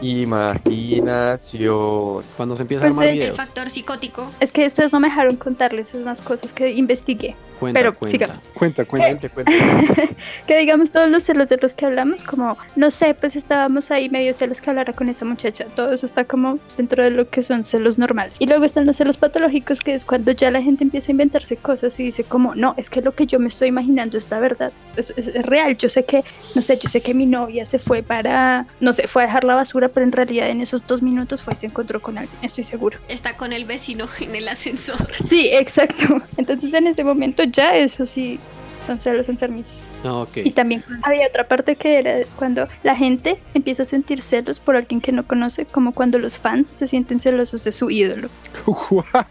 [0.00, 2.22] imaginación.
[2.36, 3.36] Cuando se empieza Pues a armar el- El videos.
[3.36, 4.30] factor psicótico.
[4.40, 7.34] Es que ustedes no me dejaron contarles unas cosas que investigué.
[7.58, 8.26] Cuenta, pero cuenta.
[8.26, 8.44] sigamos.
[8.54, 9.28] Cuenta, cuenta.
[9.28, 10.16] Cuente, cuente.
[10.46, 14.10] que digamos todos los celos de los que hablamos, como, no sé, pues estábamos ahí
[14.10, 15.66] medio celos que hablara con esa muchacha.
[15.74, 18.34] Todo eso está como dentro de lo que son celos normales.
[18.38, 21.56] Y luego están los celos patológicos, que es cuando ya la gente empieza a inventarse
[21.56, 24.40] cosas y dice como, no, es que lo que yo me estoy imaginando es la
[24.40, 24.72] verdad.
[24.96, 25.76] Es, es- es real.
[25.76, 29.08] Yo sé que, no sé, yo sé que mi novia se fue para, no sé,
[29.08, 31.66] fue a dejar la basura, pero en realidad en esos dos minutos fue y se
[31.66, 32.36] encontró con alguien.
[32.42, 32.98] Estoy seguro.
[33.08, 34.96] Está con el vecino en el ascensor.
[35.28, 36.20] Sí, exacto.
[36.36, 38.38] Entonces en ese momento ya eso sí
[38.86, 39.74] son celos enfermizos.
[40.04, 40.26] Ah.
[40.34, 44.76] Y también había otra parte que era cuando la gente empieza a sentir celos por
[44.76, 48.28] alguien que no conoce, como cuando los fans se sienten celosos de su ídolo.
[48.66, 49.26] What?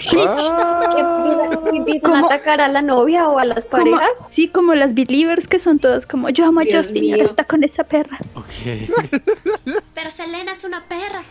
[0.00, 4.26] Sí, Que empiezan, que empiezan a atacar a la novia o a las como, parejas.
[4.30, 7.24] sí, como las believers que son todas como yo amo a Dios Justin y ahora
[7.24, 8.18] está con esa perra.
[8.34, 8.46] Ok.
[9.94, 11.22] Pero Selena es una perra.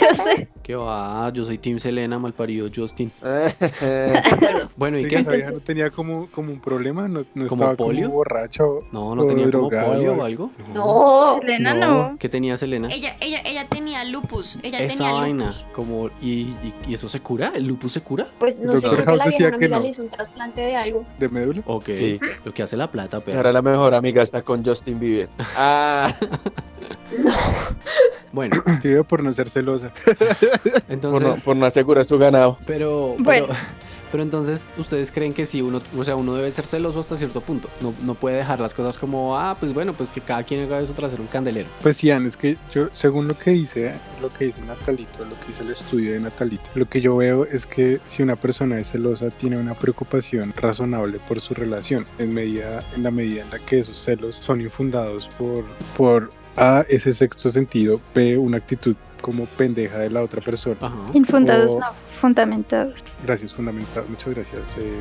[0.00, 0.48] Ya sé.
[0.66, 1.30] ¿Qué va?
[1.32, 3.12] Yo soy Team Selena, malparido Justin.
[4.76, 5.16] Bueno, ¿y qué?
[5.16, 8.06] esa vieja no tenía como, como un problema, no, no ¿Como estaba polio?
[8.06, 10.50] como borracha o, No, no o tenía como polio o algo.
[10.74, 11.40] No.
[11.60, 11.74] No.
[11.74, 12.16] no.
[12.18, 12.88] ¿Qué tenía Selena?
[12.90, 14.58] Ella, ella, ella tenía lupus.
[14.64, 15.44] Ella Esa tenía vaina.
[15.46, 15.64] lupus.
[15.72, 17.52] Como, ¿y, y, y eso se cura?
[17.54, 18.26] ¿El lupus se cura?
[18.38, 19.80] Pues no sé, Doctor creo que House la decía que no.
[19.80, 21.04] le hizo un trasplante de algo.
[21.18, 21.62] de médula.
[21.66, 21.90] Ok.
[21.92, 22.18] Sí.
[22.44, 23.36] Lo que hace la plata, pero.
[23.36, 25.28] ahora la mejor amiga está con Justin Bieber.
[25.56, 26.12] Ah,
[28.32, 29.90] Bueno, Te por no ser celosa.
[30.62, 31.28] por entonces.
[31.38, 32.58] no, por no asegurar su ganado.
[32.66, 33.46] Pero, Bueno.
[33.48, 33.58] pero,
[34.12, 37.40] pero entonces, ¿ustedes creen que sí, uno, o sea, uno debe ser celoso hasta cierto
[37.40, 37.68] punto?
[37.80, 40.80] No, no puede dejar las cosas como, ah, pues bueno, pues que cada quien haga
[40.80, 41.68] de su trasero un candelero.
[41.82, 43.92] Pues sí, es que yo, según lo que dice,
[44.22, 47.44] lo que dice Natalito, lo que dice el estudio de Natalito, lo que yo veo
[47.44, 52.32] es que si una persona es celosa, tiene una preocupación razonable por su relación, en
[52.32, 55.64] medida, en la medida en la que esos celos son infundados por,
[55.96, 60.76] por A, ese sexto sentido, B, una actitud como pendeja de la otra persona.
[60.80, 60.94] Ajá.
[61.12, 61.86] Infundados, O- no,
[62.20, 62.94] fundamentados.
[63.24, 64.04] Gracias, fundamental.
[64.08, 64.94] Muchas gracias, eh,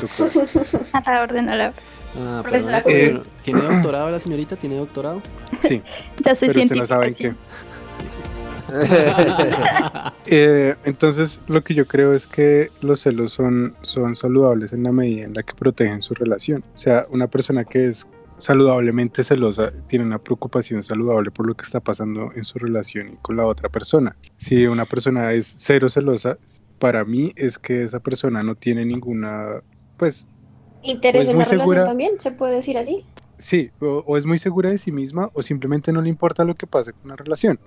[0.00, 0.88] doctora.
[0.92, 1.82] A la orden, a la orden.
[2.18, 4.56] Ah, perdona, pero, ¿Tiene doctorado la señorita?
[4.56, 5.22] ¿Tiene doctorado?
[5.62, 5.80] Sí,
[6.24, 6.74] Ya se pero usted siente.
[6.74, 7.32] no sabe en qué.
[10.26, 14.90] Eh, entonces, lo que yo creo es que los celos son, son saludables en la
[14.92, 16.64] medida en la que protegen su relación.
[16.74, 18.06] O sea, una persona que es
[18.40, 23.16] saludablemente celosa tiene una preocupación saludable por lo que está pasando en su relación y
[23.16, 24.16] con la otra persona.
[24.38, 26.38] Si una persona es cero celosa,
[26.78, 29.60] para mí es que esa persona no tiene ninguna,
[29.96, 30.26] pues
[30.82, 31.84] Interés Pues en muy la relación segura.
[31.84, 33.04] también, se puede decir así.
[33.36, 36.54] sí, o, o es muy segura de sí misma o simplemente no le importa lo
[36.54, 37.60] que pase con la relación.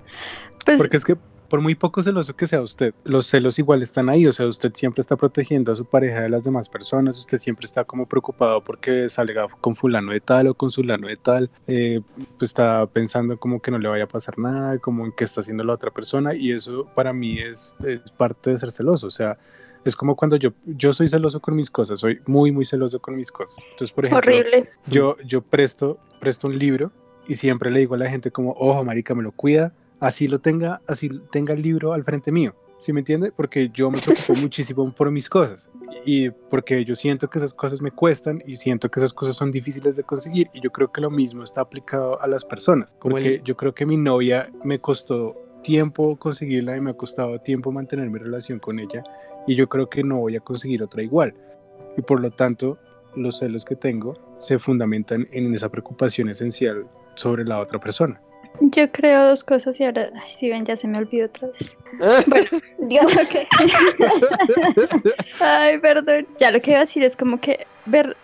[0.66, 1.16] Pues, Porque es que
[1.54, 4.72] por muy poco celoso que sea usted, los celos igual están ahí, o sea, usted
[4.74, 8.64] siempre está protegiendo a su pareja de las demás personas, usted siempre está como preocupado
[8.64, 12.02] porque salga con fulano de tal o con fulano de tal, eh,
[12.40, 15.42] pues está pensando como que no le vaya a pasar nada, como en qué está
[15.42, 19.12] haciendo la otra persona y eso para mí es, es parte de ser celoso, o
[19.12, 19.38] sea,
[19.86, 23.16] es como cuando yo, yo soy celoso con mis cosas, soy muy, muy celoso con
[23.16, 23.64] mis cosas.
[23.64, 24.72] Entonces, por ejemplo, horrible.
[24.88, 26.92] yo, yo presto, presto un libro
[27.28, 29.72] y siempre le digo a la gente como, ojo, marica, me lo cuida,
[30.04, 32.54] así lo tenga, así tenga el libro al frente mío.
[32.80, 33.32] ¿Sí me entiende?
[33.32, 35.70] Porque yo me preocupo muchísimo por mis cosas
[36.06, 39.52] y porque yo siento que esas cosas me cuestan y siento que esas cosas son
[39.52, 43.14] difíciles de conseguir y yo creo que lo mismo está aplicado a las personas Como
[43.14, 47.40] porque el- yo creo que mi novia me costó tiempo conseguirla y me ha costado
[47.40, 49.02] tiempo mantener mi relación con ella
[49.48, 51.34] y yo creo que no voy a conseguir otra igual
[51.96, 52.78] y por lo tanto
[53.16, 56.86] los celos que tengo se fundamentan en esa preocupación esencial
[57.16, 58.20] sobre la otra persona.
[58.60, 61.78] Yo creo dos cosas y ahora, ay, si ven, ya se me olvidó otra vez.
[62.80, 63.48] Dios, Ok.
[65.40, 66.28] Ay, perdón.
[66.40, 68.16] Ya lo que iba a decir es como que ver,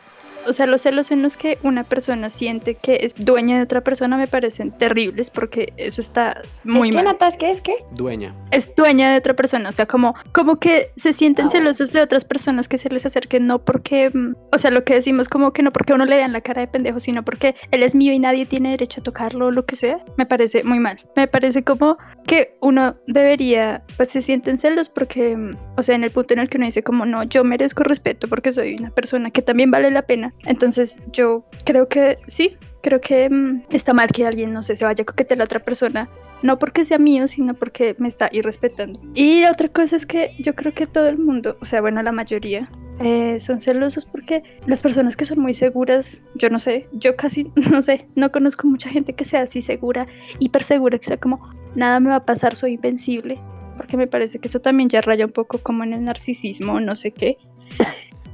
[0.47, 3.81] o sea, los celos en los que una persona siente que es dueña de otra
[3.81, 7.13] persona me parecen terribles porque eso está muy ¿Es que mal.
[7.13, 7.75] Natas qué es qué?
[7.91, 8.33] Dueña.
[8.51, 12.01] Es dueña de otra persona, o sea, como, como que se sienten Ah, celosos de
[12.01, 15.53] otras personas que se les acerquen, no porque, mm, o sea, lo que decimos como
[15.53, 18.13] que no porque uno le vean la cara de pendejo, sino porque él es mío
[18.13, 20.99] y nadie tiene derecho a tocarlo o lo que sea, me parece muy mal.
[21.15, 21.97] Me parece como
[22.27, 26.39] que uno debería, pues se sienten celos porque, mm, o sea, en el punto en
[26.39, 29.71] el que uno dice como, no, yo merezco respeto porque soy una persona que también
[29.71, 30.28] vale la pena.
[30.45, 34.85] Entonces yo creo que sí, creo que mm, está mal que alguien, no sé, se
[34.85, 36.09] vaya a coquetear a otra persona
[36.41, 38.99] no porque sea mío, sino porque me está irrespetando.
[39.13, 42.11] Y otra cosa es que yo creo que todo el mundo, o sea, bueno, la
[42.11, 47.15] mayoría, eh, son celosos porque las personas que son muy seguras, yo no sé, yo
[47.15, 50.07] casi, no sé, no conozco mucha gente que sea así segura,
[50.39, 53.39] hiper segura, que sea como, nada me va a pasar, soy invencible.
[53.77, 56.95] porque me parece que eso también ya raya un poco como en el narcisismo, no
[56.95, 57.37] sé qué.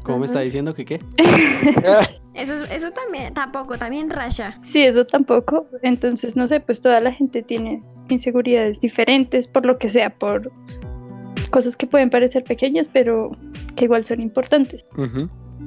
[0.05, 0.99] ¿Cómo me está diciendo que qué?
[2.35, 4.59] Eso, eso también, tampoco, también raya.
[4.61, 5.67] Sí, eso tampoco.
[5.83, 10.51] Entonces, no sé, pues toda la gente tiene inseguridades diferentes, por lo que sea, por
[11.49, 13.31] cosas que pueden parecer pequeñas, pero
[13.77, 14.85] que igual son importantes.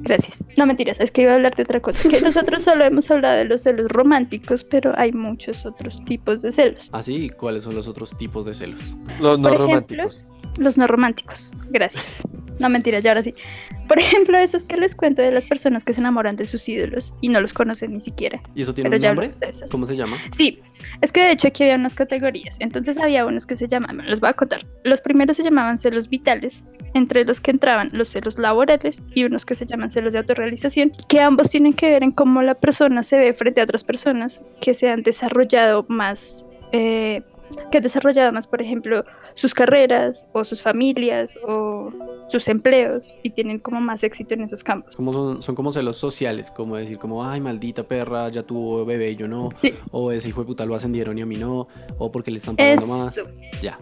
[0.03, 0.45] Gracias.
[0.57, 2.07] No mentiras, es que iba a hablar de otra cosa.
[2.07, 6.51] Que nosotros solo hemos hablado de los celos románticos, pero hay muchos otros tipos de
[6.51, 6.89] celos.
[6.93, 8.95] Así, ¿y ¿cuáles son los otros tipos de celos?
[9.19, 10.25] Los no Por ejemplo, románticos.
[10.59, 11.51] Los no románticos.
[11.69, 12.21] Gracias.
[12.59, 13.33] No mentiras, ya ahora sí.
[13.87, 17.13] Por ejemplo, esos que les cuento de las personas que se enamoran de sus ídolos
[17.21, 18.41] y no los conocen ni siquiera.
[18.53, 19.31] ¿Y eso tiene Pero un nombre?
[19.71, 20.17] ¿Cómo se llama?
[20.35, 20.61] Sí,
[21.01, 22.57] es que de hecho aquí había unas categorías.
[22.59, 24.67] Entonces había unos que se llamaban, los voy a contar.
[24.83, 29.45] Los primeros se llamaban celos vitales, entre los que entraban los celos laborales y unos
[29.45, 33.03] que se llaman celos de autorrealización, que ambos tienen que ver en cómo la persona
[33.03, 36.45] se ve frente a otras personas que se han desarrollado más.
[36.73, 37.23] eh,
[37.71, 41.91] que han desarrollado más, por ejemplo, sus carreras o sus familias o
[42.27, 44.95] sus empleos y tienen como más éxito en esos campos.
[44.95, 49.11] Como son, son como celos sociales, como decir como, ay, maldita perra, ya tuvo bebé
[49.11, 49.49] y yo no.
[49.55, 51.67] Sí, O ese hijo de puta lo ascendieron y a mí no.
[51.97, 53.17] O porque le están pagando más.
[53.17, 53.27] eso.
[53.61, 53.79] Ya.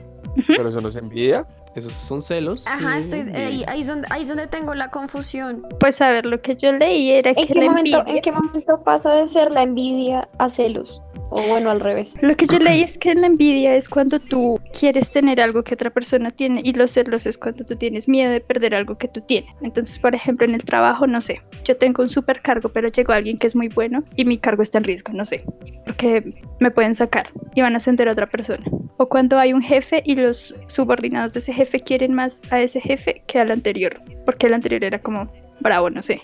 [0.47, 1.47] Pero eso no se envidia.
[1.77, 2.65] Esos son celos.
[2.65, 5.63] Ajá, sí, estoy, ahí, ahí es donde, ahí es donde tengo la confusión.
[5.79, 8.15] Pues a ver, lo que yo leí era ¿En que qué, la momento, envidia...
[8.15, 11.03] ¿En qué momento pasa de ser la envidia a celos?
[11.29, 12.15] O bueno, al revés.
[12.21, 15.75] Lo que yo leí es que la envidia es cuando tú quieres tener algo que
[15.75, 19.07] otra persona tiene y los celos es cuando tú tienes miedo de perder algo que
[19.07, 19.53] tú tienes.
[19.61, 23.37] Entonces, por ejemplo, en el trabajo, no sé, yo tengo un supercargo, pero llegó alguien
[23.37, 25.43] que es muy bueno y mi cargo está en riesgo, no sé,
[25.85, 28.63] porque me pueden sacar y van a ascender a otra persona.
[28.95, 32.81] O cuando hay un jefe y los subordinados de ese jefe quieren más a ese
[32.81, 36.19] jefe que al anterior, porque el anterior era como bravo, no sé.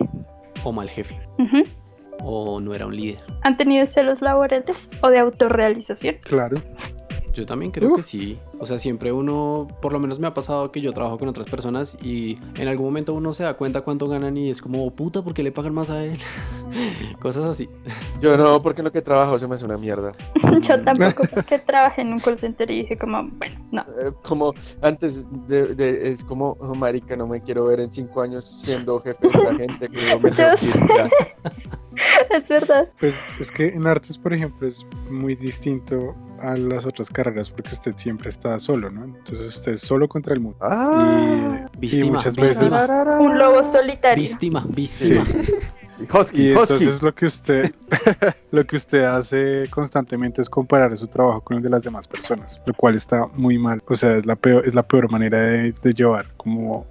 [0.64, 1.16] O mal jefe.
[2.20, 3.18] O no era un líder.
[3.44, 6.16] ¿Han tenido celos laborales o de autorrealización?
[6.24, 6.58] Claro.
[7.34, 7.96] Yo también creo Uf.
[7.98, 8.38] que sí.
[8.60, 11.48] O sea, siempre uno, por lo menos me ha pasado que yo trabajo con otras
[11.48, 15.24] personas y en algún momento uno se da cuenta cuánto ganan y es como, puta,
[15.24, 16.20] ¿por qué le pagan más a él?
[17.20, 17.68] Cosas así.
[18.22, 20.14] Yo no, porque en lo que trabajo se me hace una mierda.
[20.62, 23.82] Yo tampoco, porque trabajé en un call center y dije como, bueno, no.
[23.82, 28.22] Eh, como antes de, de- es como, oh, marica, no me quiero ver en cinco
[28.22, 29.90] años siendo jefe de la gente.
[29.90, 30.30] Que yo me.
[32.30, 32.90] Es verdad.
[33.00, 37.72] Pues es que en artes, por ejemplo, es muy distinto a las otras carreras porque
[37.72, 39.04] usted siempre está solo, ¿no?
[39.06, 40.58] Entonces usted es solo contra el mundo.
[40.62, 42.62] Ah, Y, y muchas víctima.
[42.62, 42.90] veces...
[43.20, 44.22] Un lobo solitario.
[44.24, 45.26] Víctima, víctima.
[45.26, 46.74] sí, Husky, Y Husky.
[46.74, 47.74] entonces lo que usted
[48.52, 52.62] lo que usted hace constantemente es comparar su trabajo con el de las demás personas,
[52.66, 53.82] lo cual está muy mal.
[53.88, 56.86] O sea, es la peor, es la peor manera de, de llevar como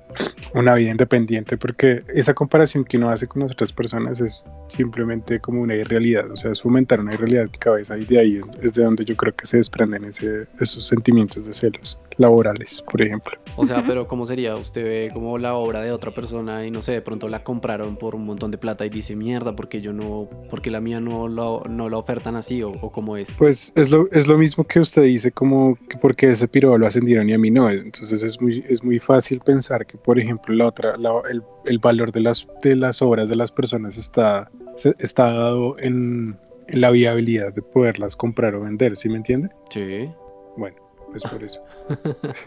[0.55, 5.41] una vida independiente, porque esa comparación que uno hace con las otras personas es simplemente
[5.41, 8.37] como una irrealidad, o sea, es fomentar una irrealidad en mi cabeza y de ahí
[8.37, 12.83] es, es de donde yo creo que se desprenden ese, esos sentimientos de celos laborales,
[12.91, 13.33] por ejemplo.
[13.57, 14.57] O sea, pero ¿cómo sería?
[14.57, 17.97] Usted ve como la obra de otra persona y no sé, de pronto la compraron
[17.97, 21.29] por un montón de plata y dice, mierda, porque yo no, porque la mía no,
[21.29, 23.29] la- no la ofertan así o, o cómo es.
[23.39, 26.87] Pues es lo, es lo mismo que usted dice, como que porque ese piro lo
[26.87, 27.69] ascendieron y a mí no.
[27.71, 31.79] Entonces es muy, es muy fácil pensar que, por ejemplo, la otra, la- el, el
[31.79, 36.37] valor de las, de las obras de las personas está, se- está dado en,
[36.69, 39.51] en la viabilidad de poderlas comprar o vender, ¿sí me entiende?
[39.71, 40.11] Sí.
[40.57, 40.77] Bueno,
[41.11, 41.61] pues por eso.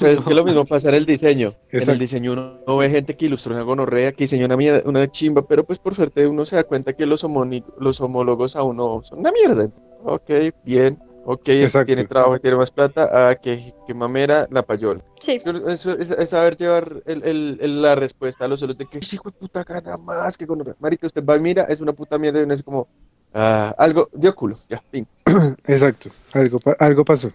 [0.00, 1.54] Pues es que lo mismo pasa en el diseño.
[1.70, 4.82] En el diseño uno, uno ve gente que ilustró una gonorrea, que diseñó una, mierda-
[4.88, 7.24] una chimba, pero pues por suerte uno se da cuenta que los,
[7.78, 9.68] los homólogos a uno son una mierda.
[10.04, 10.30] Ok,
[10.64, 10.98] bien.
[11.24, 11.86] Ok, Exacto.
[11.86, 13.08] tiene trabajo y tiene más plata.
[13.30, 15.02] Ah, que, que mamera, la payola.
[15.20, 18.76] Sí, Es, eso es, es saber llevar el- el- el- la respuesta a los celos
[18.76, 20.74] de que "Ese hijo de puta gana más que gonorrea.
[20.80, 22.88] Marica, usted va y mira, es una puta mierda y uno es como,
[23.34, 25.06] ah, algo, dio culo, ya, fin.
[25.66, 27.30] Exacto, algo, pa- algo pasó.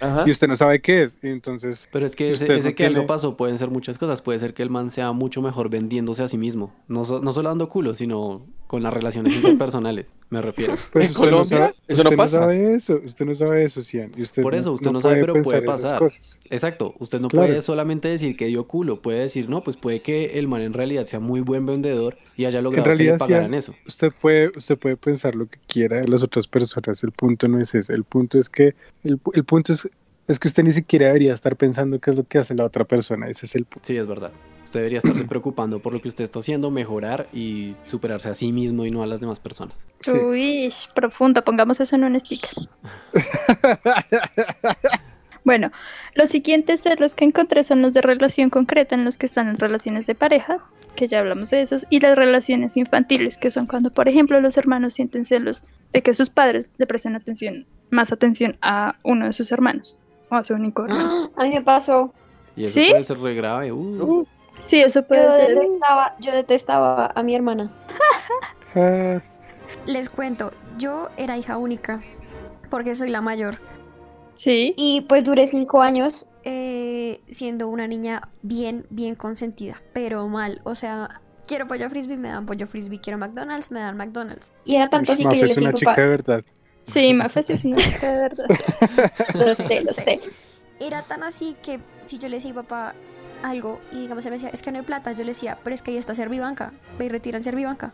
[0.00, 0.24] Ajá.
[0.26, 1.18] Y usted no sabe qué es.
[1.22, 4.22] Entonces, Pero es que Si ese, ese no que algo pasó pueden ser muchas cosas.
[4.22, 6.72] Puede ser que el man sea mucho mejor vendiéndose a sí mismo.
[6.88, 10.74] No, so- no solo dando culo, sino con las relaciones interpersonales, me refiero.
[10.92, 11.44] pues ¿En no Colombia?
[11.58, 12.38] sabe, Eso no usted pasa.
[12.38, 14.12] sabe eso, usted no sabe eso, Cian.
[14.16, 15.98] Y usted Por eso, usted no sabe, pero puede pasar.
[15.98, 16.38] cosas.
[16.48, 17.48] Exacto, usted no Claro.
[17.48, 20.72] puede solamente decir que dio culo, puede decir, no, pues puede que el man en
[20.72, 23.74] realidad sea muy buen vendedor y haya logrado que le realidad, sí, pagaran eso.
[23.88, 27.02] Usted puede, usted puede pensar lo que quiera de las otras personas.
[27.02, 27.92] El punto no es ese.
[27.92, 29.88] El punto es que el punto es,
[30.28, 32.84] es que usted ni siquiera debería estar pensando qué es lo que hace la otra
[32.84, 33.28] persona.
[33.28, 33.84] Ese es el punto.
[33.88, 34.30] Sí, es verdad.
[34.70, 38.52] Usted debería estarse preocupando por lo que usted está haciendo, mejorar y superarse a sí
[38.52, 39.74] mismo y no a las demás personas.
[40.00, 40.12] Sí.
[40.12, 42.50] Uy, profundo, pongamos eso en un sticker.
[45.42, 45.72] Bueno,
[46.14, 49.58] los siguientes celos que encontré son los de relación concreta en los que están las
[49.58, 50.58] relaciones de pareja,
[50.94, 54.58] que ya hablamos de esos, y las relaciones infantiles, que son cuando, por ejemplo, los
[54.58, 55.64] hermanos sienten celos
[55.94, 59.96] de que sus padres le presten atención, más atención a uno de sus hermanos.
[60.28, 61.32] O hace unicornio.
[61.36, 62.12] A mí me pasó.
[62.54, 62.88] Y eso ¿Sí?
[62.90, 63.72] puede ser re grave.
[63.72, 64.04] uh.
[64.04, 64.26] Uh,
[64.66, 65.54] Sí, eso Yo puede ser.
[65.54, 67.70] detestaba, yo detestaba a mi hermana.
[69.86, 72.00] Les cuento, yo era hija única,
[72.70, 73.58] porque soy la mayor.
[74.34, 74.74] Sí.
[74.76, 76.26] Y pues duré cinco años.
[76.44, 80.60] eh, siendo una niña bien, bien consentida, pero mal.
[80.64, 83.00] O sea, quiero pollo frisbee, me dan pollo frisbee.
[83.00, 84.52] Quiero McDonald's, me dan McDonald's.
[84.64, 86.02] Y era tanto así que yo le es una decía chica papá.
[86.02, 86.44] de verdad.
[86.82, 88.46] Sí, Mafe sí es una chica de verdad.
[89.34, 90.20] Lo sé, lo sé.
[90.78, 92.94] Era tan así que si yo le decía papá
[93.42, 95.74] algo y digamos él me decía, es que no hay plata, yo le decía, pero
[95.74, 97.92] es que ahí está Servibanca, ve y retiran Servibanca.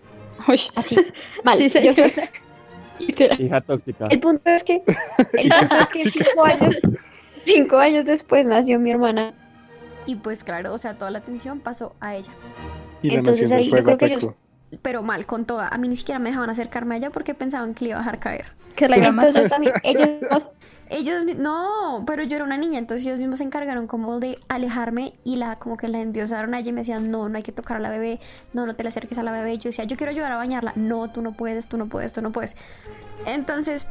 [0.49, 0.61] Uy.
[0.75, 0.97] Así.
[1.45, 1.59] Mal.
[1.59, 2.05] Sí, yo.
[2.99, 3.41] Literal.
[3.41, 4.07] hija tóxica.
[4.11, 4.83] El punto es que,
[5.35, 6.79] el punto es que cinco años,
[7.45, 9.35] cinco años después nació mi hermana.
[10.07, 12.33] Y pues claro, o sea, toda la atención pasó a ella.
[13.03, 14.29] Y Entonces ahí yo creo que ellos-.
[14.83, 15.69] Pero mal, con toda.
[15.69, 18.01] A mí ni siquiera me dejaban acercarme a ella porque pensaban que le iba a
[18.01, 18.47] dejar caer.
[18.77, 20.51] Que la iba a Entonces también ellos
[20.89, 25.15] Ellos, no, pero yo era una niña, entonces ellos mismos se encargaron como de alejarme
[25.25, 27.51] y la como que la endiosaron a ella y me decían, no, no hay que
[27.51, 28.21] tocar a la bebé,
[28.53, 29.59] no, no te le acerques a la bebé.
[29.59, 30.73] Yo decía, yo quiero ayudar a bañarla.
[30.77, 32.55] No, tú no puedes, tú no puedes, tú no puedes.
[33.27, 33.89] Entonces,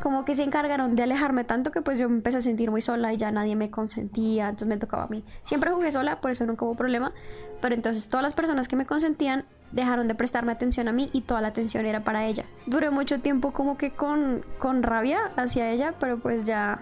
[0.00, 2.82] como que se encargaron de alejarme tanto que pues yo me empecé a sentir muy
[2.82, 5.24] sola y ya nadie me consentía, entonces me tocaba a mí.
[5.42, 7.12] Siempre jugué sola, por eso nunca hubo problema,
[7.60, 11.22] pero entonces todas las personas que me consentían dejaron de prestarme atención a mí y
[11.22, 12.44] toda la atención era para ella.
[12.66, 16.80] Duré mucho tiempo como que con, con rabia hacia ella, pero pues ya,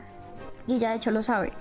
[0.66, 1.52] y ella de hecho lo sabe.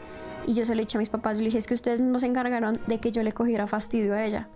[0.48, 2.22] Y yo se lo he dicho a mis papás, le dije, es que ustedes mismos
[2.22, 4.50] se encargaron de que yo le cogiera fastidio a ella.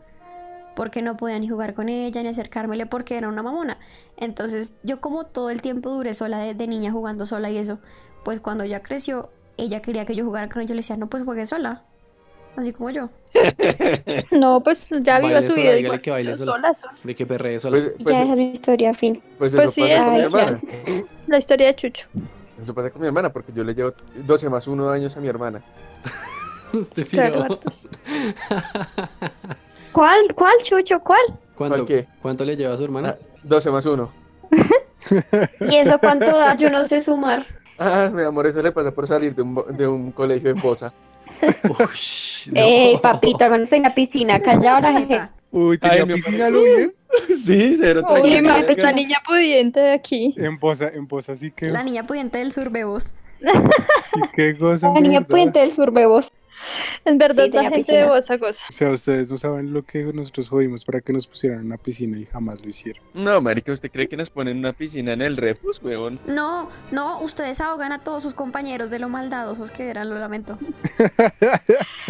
[0.75, 3.77] Porque no podía ni jugar con ella, ni acercármele porque era una mamona.
[4.17, 7.79] Entonces yo como todo el tiempo duré sola de, de niña jugando sola y eso,
[8.23, 11.09] pues cuando ya creció, ella quería que yo jugara con ella, yo le decía, no,
[11.09, 11.85] pues juegue sola.
[12.55, 13.09] Así como yo.
[14.31, 15.73] No, pues ya viva Baile su vida.
[15.73, 16.51] dígale que baile yo sola.
[16.53, 16.93] sola, sola.
[17.03, 17.77] De que perree sola.
[17.77, 19.21] Pues, pues, ya esa es mi historia, fin.
[19.37, 20.59] pues Pues sí, es mi hermana.
[21.27, 22.07] La historia de Chucho.
[22.61, 25.27] Eso pasa con mi hermana, porque yo le llevo 12 más 1 años a mi
[25.27, 25.61] hermana.
[29.91, 30.19] ¿Cuál?
[30.35, 30.99] ¿Cuál, Chucho?
[30.99, 31.21] ¿Cuál?
[31.55, 32.07] ¿Cuánto, ¿Cuál qué?
[32.21, 33.17] ¿Cuánto le lleva a su hermana?
[33.43, 34.11] 12 más 1.
[35.61, 36.55] ¿Y eso cuánto da?
[36.55, 37.45] Yo no sé sumar.
[37.77, 40.59] Ah, mi amor, eso le pasa por salir de un, bo- de un colegio en
[40.61, 40.93] Poza.
[42.51, 42.61] No.
[42.61, 45.21] Ey, papito, cuando estoy en la piscina, callado la gente.
[45.51, 46.49] Uy, Ay, tenía mi piscina.
[46.49, 46.93] ¿lo bien?
[47.37, 48.59] sí, cero Oye, tranquila.
[48.59, 50.33] Mafe, esa niña pudiente de aquí.
[50.37, 53.15] En Poza, en Poza sí que, La niña pudiente del sur, bebos.
[53.41, 55.27] sí que gozan La niña verdad.
[55.29, 56.31] puente del sur, bebos.
[57.05, 58.05] En verdad, Sí, la gente de piscina.
[58.07, 58.65] voz a goza.
[58.69, 61.77] O sea, ustedes no saben lo que nosotros jodimos para que nos pusieran en una
[61.77, 63.01] piscina y jamás lo hicieron.
[63.13, 66.19] No, marica, ¿usted cree que nos ponen una piscina en el refus, weón?
[66.27, 70.57] No, no, ustedes ahogan a todos sus compañeros de lo maldadosos que eran, lo lamento.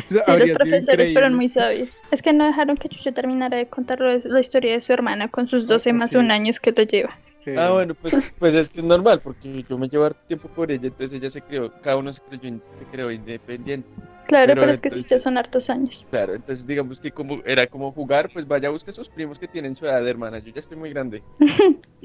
[0.08, 1.92] Sí, los profesores fueron muy sabios.
[2.12, 5.48] Es que no dejaron que Chucho terminara de contar la historia de su hermana con
[5.48, 6.18] sus 12 más sí.
[6.18, 7.16] un años que lo lleva.
[7.46, 10.50] Eh, Ah, bueno, pues, pues es que es normal, porque yo me llevo harto tiempo
[10.50, 13.88] por ella, entonces ella se creó, cada uno se creó, in- se creó independiente.
[14.28, 16.06] Claro, Pero pero, es que entonces- ya son hartos años.
[16.12, 19.48] Claro, entonces digamos que como era como jugar, pues vaya, busque a sus primos que
[19.48, 20.40] tienen su edad hermana.
[20.40, 21.24] Yo ya estoy muy grande.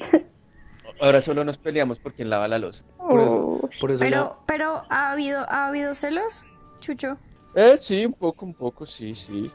[1.00, 2.84] Ahora solo nos peleamos por quién lava la losa.
[2.96, 6.44] Por eso, por eso ya- Pero, pero, ¿ha habido, ¿ha habido celos,
[6.80, 7.18] Chucho?
[7.56, 9.50] Eh, sí, un poco, un poco, sí, sí.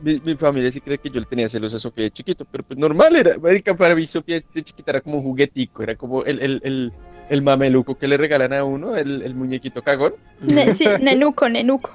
[0.00, 2.64] Mi, mi familia sí cree que yo le tenía celos a Sofía de chiquito, pero
[2.64, 3.38] pues normal era.
[3.38, 6.92] Marica, para mí Sofía de chiquita era como un juguetico, era como el, el, el,
[7.28, 10.14] el mameluco que le regalan a uno, el, el muñequito cagón.
[10.40, 11.90] Ne- sí, nenuco, nenuco.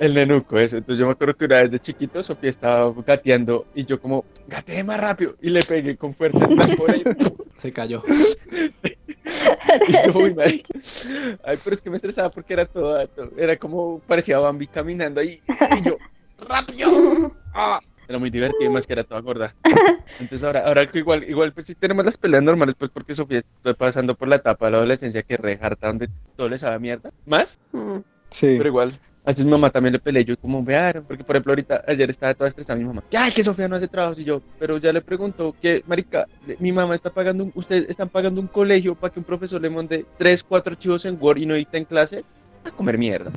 [0.00, 0.76] El nenuco, eso.
[0.76, 4.24] Entonces yo me acuerdo que una vez de chiquito Sofía estaba gateando y yo como,
[4.48, 5.36] gateé más rápido.
[5.40, 7.04] Y le pegué con fuerza en la cola y,
[7.58, 8.02] se cayó.
[9.88, 10.78] y yo, uy, marica.
[11.44, 15.20] Ay, pero es que me estresaba porque era todo, todo- era como, parecía Bambi caminando
[15.20, 15.38] ahí.
[15.78, 15.96] Y yo,
[16.38, 16.90] rápido.
[17.56, 17.78] Ah.
[18.08, 19.54] Era muy divertido y más que era toda gorda.
[20.18, 23.38] Entonces ahora, ahora que igual, igual pues sí tenemos las peleas normales, pues porque Sofía
[23.38, 26.58] está pasando por la etapa de la adolescencia que es re harta donde todo le
[26.58, 27.12] sabe a mierda.
[27.26, 27.98] Más, Mm.
[28.30, 28.56] Sí.
[28.58, 28.98] pero igual.
[29.24, 32.10] A veces mi mamá también le peleé, yo como vearon, porque por ejemplo ahorita, ayer
[32.10, 34.76] estaba toda estresada mi mamá, que ay, que Sofía no hace trabajos y yo, pero
[34.78, 36.26] ya le pregunto que, marica,
[36.58, 39.70] mi mamá está pagando, un- ustedes están pagando un colegio para que un profesor le
[39.70, 42.22] monte tres, cuatro archivos en Word y no edita en clase,
[42.64, 43.30] a comer mierda.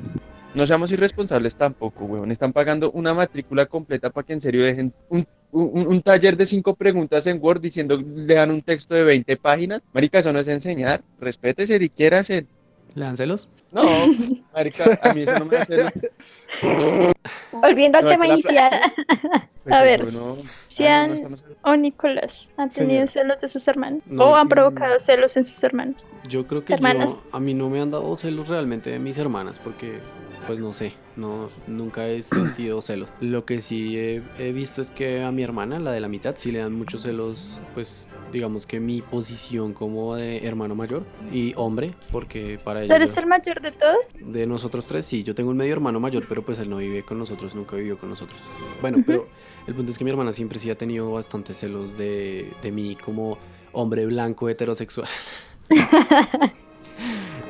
[0.57, 4.91] No seamos irresponsables tampoco, weón, están pagando una matrícula completa para que en serio dejen
[5.07, 9.03] un, un, un taller de cinco preguntas en Word diciendo, le dan un texto de
[9.03, 12.47] 20 páginas, marica, eso no es enseñar, respétese y quiera hacer.
[12.95, 13.47] ¿Le dan celos?
[13.71, 13.83] No,
[14.53, 15.75] marica, a mí eso no me hace...
[17.51, 18.81] Volviendo al No, tema inicial.
[19.69, 20.37] A ver, Bueno,
[20.69, 23.09] si ah, no, han- no estamos- O Nicolás, ¿han tenido Señor.
[23.09, 24.01] celos de sus hermanos?
[24.07, 26.03] No, ¿O han provocado celos en sus hermanos?
[26.29, 29.59] Yo creo que yo, a mí no me han dado celos realmente de mis hermanas
[29.59, 29.99] porque,
[30.45, 33.09] pues no sé, no, nunca he sentido celos.
[33.21, 36.35] Lo que sí he, he visto es que a mi hermana, la de la mitad,
[36.35, 41.53] sí le dan muchos celos, pues digamos que mi posición como de hermano mayor y
[41.55, 42.95] hombre, porque para ¿Tú ella...
[42.97, 43.97] eres yo- el mayor de todos?
[44.19, 47.03] De nosotros tres, sí, yo tengo un medio hermano mayor, pero pues él no vive
[47.03, 48.37] con nosotros, nunca vivió con nosotros.
[48.81, 49.27] Bueno, pero
[49.67, 52.95] el punto es que mi hermana siempre sí ha tenido bastantes celos de, de mí
[52.97, 53.37] como
[53.71, 55.07] hombre blanco heterosexual.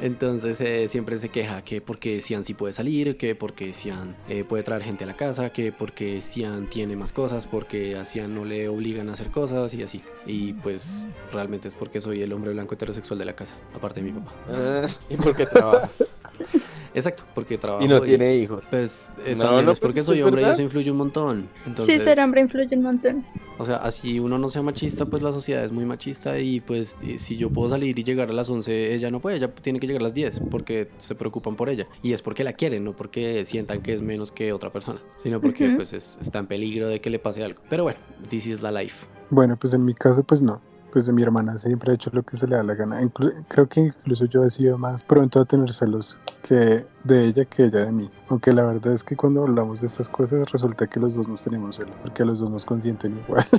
[0.01, 4.43] Entonces eh, siempre se queja que porque Cian sí puede salir, que porque Cian eh,
[4.43, 8.35] puede traer gente a la casa, que porque Cian tiene más cosas, porque a Cian
[8.35, 10.03] no le obligan a hacer cosas y así.
[10.25, 14.11] Y pues realmente es porque soy el hombre blanco heterosexual de la casa, aparte de
[14.11, 14.33] mi papá.
[14.49, 15.89] Ah, ¿Y por qué trabaja?
[16.93, 18.63] Exacto, porque trabajo Y no tiene hijos.
[18.69, 20.53] Pues eh, No, también no, es porque pues, soy hombre y verdad.
[20.53, 21.49] eso influye un montón.
[21.65, 23.25] Entonces, Sí, ser hombre influye un montón.
[23.57, 26.95] o sea, así uno no sea machista, pues la sociedad es muy machista y pues
[27.01, 29.79] y si yo puedo salir y llegar a las 11, ella no puede, ella tiene
[29.79, 31.87] que llegar a las 10 porque se preocupan por ella.
[32.03, 35.39] Y es porque la quieren, no porque sientan que es menos que otra persona, sino
[35.41, 37.61] porque pues es- está en peligro de que le pase algo.
[37.69, 39.05] Pero bueno, this is la life.
[39.29, 40.61] Bueno, pues en mi caso, pues no.
[40.91, 43.01] Pues de mi hermana siempre ha hecho lo que se le da la gana.
[43.01, 47.45] Inclu- creo que incluso yo he sido más pronto a tener celos que de ella
[47.45, 48.09] que ella de mí.
[48.29, 51.43] Aunque la verdad es que cuando hablamos de estas cosas resulta que los dos nos
[51.43, 53.45] tenemos celos, porque los dos nos consienten igual.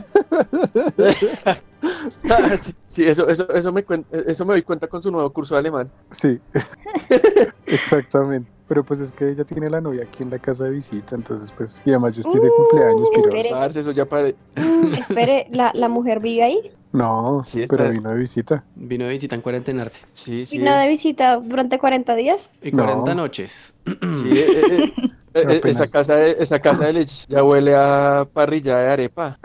[2.58, 3.84] Sí, sí, eso, eso, eso, me
[4.26, 5.90] eso me doy cuenta con su nuevo curso de alemán.
[6.10, 6.40] Sí,
[7.66, 8.50] exactamente.
[8.68, 11.50] Pero pues es que ella tiene la novia aquí en la casa de visita, entonces
[11.56, 13.80] pues, y además yo estoy de Uh, cumpleaños, pero espere.
[13.80, 14.36] Eso ya pare...
[14.56, 16.70] Mm, espere, ¿la, ¿la mujer vive ahí?
[16.92, 18.64] no, Sí, pero vino de visita.
[18.76, 20.00] Vino de visita en cuarentenarse.
[20.12, 20.58] Sí, sí.
[20.58, 22.50] ¿Vino de visita durante 40 días?
[22.62, 22.84] Y No.
[22.84, 23.74] 40 noches.
[23.86, 24.92] Sí, eh,
[25.34, 29.38] eh, eh, esa casa de, esa casa de leche ya huele a parrilla de arepa.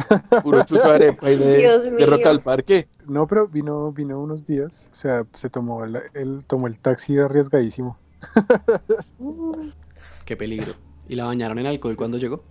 [0.44, 2.06] Puro chuzo de arepa y de, Dios de.
[2.06, 2.88] Roca al Parque.
[3.08, 7.18] No, pero vino, vino unos días, o sea, se tomó el, el- tomó el taxi
[7.20, 7.98] arriesgadísimo.
[10.26, 10.74] Qué peligro.
[11.08, 12.44] Y la bañaron en alcohol cuando llegó.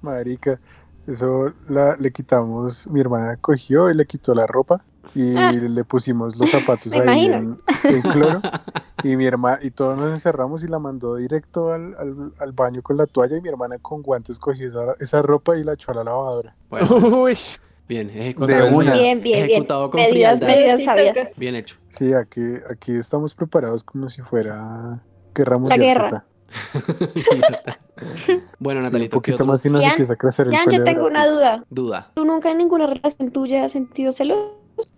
[0.00, 0.60] Marica,
[1.06, 4.84] eso la, le quitamos, mi hermana cogió y le quitó la ropa
[5.14, 5.52] y Ah.
[5.52, 8.40] le pusimos los zapatos ahí en, en cloro
[9.04, 12.82] y mi hermana y todos nos encerramos y la mandó directo al, al- al baño
[12.82, 15.92] con la toalla y mi hermana con guantes cogió esa, esa ropa y la echó
[15.92, 16.56] a la lavadora.
[16.70, 17.36] Bueno, Uy,
[17.88, 18.76] bien, De ejecutado.
[18.76, 18.92] una.
[18.94, 19.64] Bien, bien, bien.
[19.64, 21.16] Con Medidas, medidas sabias.
[21.36, 21.76] Bien hecho.
[21.90, 25.02] Sí, aquí, aquí estamos preparados como si fuera
[25.34, 26.08] guerra La mundial guerra.
[26.10, 26.24] Z.
[28.58, 30.64] bueno, Sí, un Natalito, ¿qué poquito más y nos Sian, empieza a crecer el Jan,
[30.66, 31.64] pelo yo de tengo una duda.
[31.70, 32.10] duda?
[32.14, 34.38] ¿Tú nunca en ninguna relación tuya has sentido celos?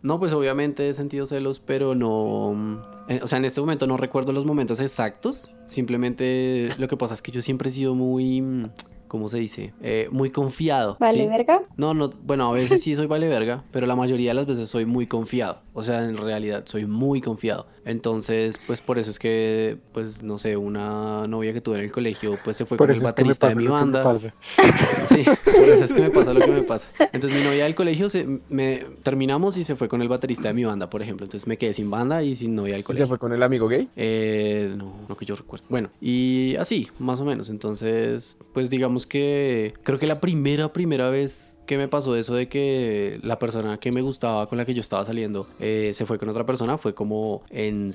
[0.03, 2.53] No, pues obviamente he sentido celos, pero no.
[2.55, 2.79] mm,
[3.09, 5.49] eh, O sea, en este momento no recuerdo los momentos exactos.
[5.67, 8.69] Simplemente lo que pasa es que yo siempre he sido muy.
[9.09, 9.75] ¿Cómo se dice?
[9.83, 10.97] Eh, muy confiado.
[10.99, 11.29] Vale, ¿sí?
[11.29, 11.63] verga.
[11.77, 14.69] No, no, bueno, a veces sí soy vale verga, pero la mayoría de las veces
[14.69, 15.61] soy muy confiado.
[15.73, 17.67] O sea, en realidad soy muy confiado.
[17.85, 21.93] Entonces, pues por eso es que, pues no sé, una novia que tuve en el
[21.93, 24.03] colegio, pues se fue Por con el baterista de mi banda.
[25.09, 26.89] Sí, por eso es que me pasa lo que me pasa.
[27.13, 30.55] Entonces mi novia del colegio se, me terminamos y se fue con el baterista de
[30.55, 31.25] mi banda, por ejemplo.
[31.25, 33.07] Entonces me quedé sin banda y sin novia del ¿y se colegio.
[33.07, 33.89] fue con el amigo gay?
[33.97, 35.67] Eh, no, no que yo recuerdo.
[35.69, 37.51] Bueno, y así, más o menos.
[37.51, 42.49] Entonces, pues digamos que creo que la primera, primera vez que me pasó eso de
[42.49, 46.19] que la persona que me gustaba, con la que yo estaba saliendo, eh, se fue
[46.19, 47.93] con otra persona, fue como en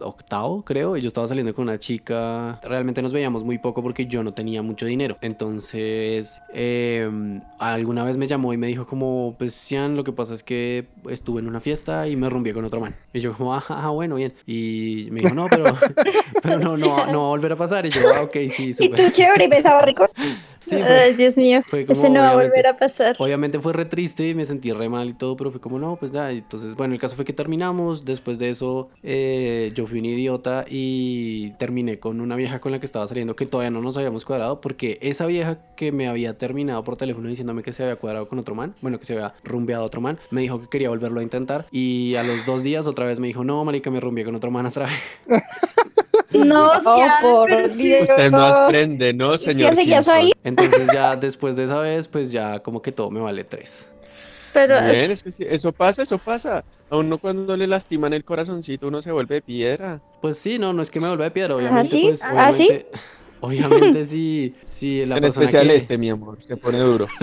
[0.00, 2.60] octavo, creo, y yo estaba saliendo con una chica.
[2.62, 5.16] Realmente nos veíamos muy poco porque yo no tenía mucho dinero.
[5.20, 7.10] Entonces, eh,
[7.58, 10.86] alguna vez me llamó y me dijo como, pues, Cian, lo que pasa es que
[11.08, 12.94] estuve en una fiesta y me rumbié con otro man.
[13.12, 14.34] Y yo como, ajá, ajá, bueno, bien.
[14.46, 15.64] Y me dijo, no, pero,
[16.42, 17.86] pero no, no, no va a volver a pasar.
[17.86, 19.12] Y yo, ah, ok, sí, Y tú, súper.
[19.12, 20.08] chévere, y besaba rico.
[20.60, 21.62] Sí, Ay, fue, Dios mío.
[21.66, 23.16] fue como, Ese no va a obviamente- volver a pasar.
[23.18, 25.96] Obviamente fue re triste y me sentí re mal y todo, pero fue como no,
[25.96, 26.30] pues nada.
[26.32, 28.04] Entonces, bueno, el caso fue que terminamos.
[28.04, 32.80] Después de eso, eh, yo fui un idiota y terminé con una vieja con la
[32.80, 36.36] que estaba saliendo que todavía no nos habíamos cuadrado porque esa vieja que me había
[36.38, 39.34] terminado por teléfono diciéndome que se había cuadrado con otro man, bueno, que se había
[39.44, 42.62] rumbeado a otro man, me dijo que quería volverlo a intentar y a los dos
[42.62, 44.94] días otra vez me dijo, no, marica, me rumbeé con otro man otra vez.
[46.30, 47.74] No, Oh, por.
[47.74, 48.08] Dios.
[48.08, 49.74] Usted no aprende, ¿no, señor?
[50.12, 50.32] Ahí?
[50.44, 53.88] Entonces ya después de esa vez, pues ya como que todo me vale tres.
[54.52, 56.64] Pero Bien, es que sí, eso pasa, eso pasa.
[56.90, 60.00] A uno cuando le lastiman el corazoncito, uno se vuelve piedra.
[60.20, 62.04] Pues sí, no, no es que me vuelva de piedra, obviamente, sí?
[62.08, 62.86] pues, ¿Ah, obviamente,
[63.40, 65.76] obviamente sí, sí, la en persona especial que...
[65.76, 67.06] este, mi amor, se pone duro.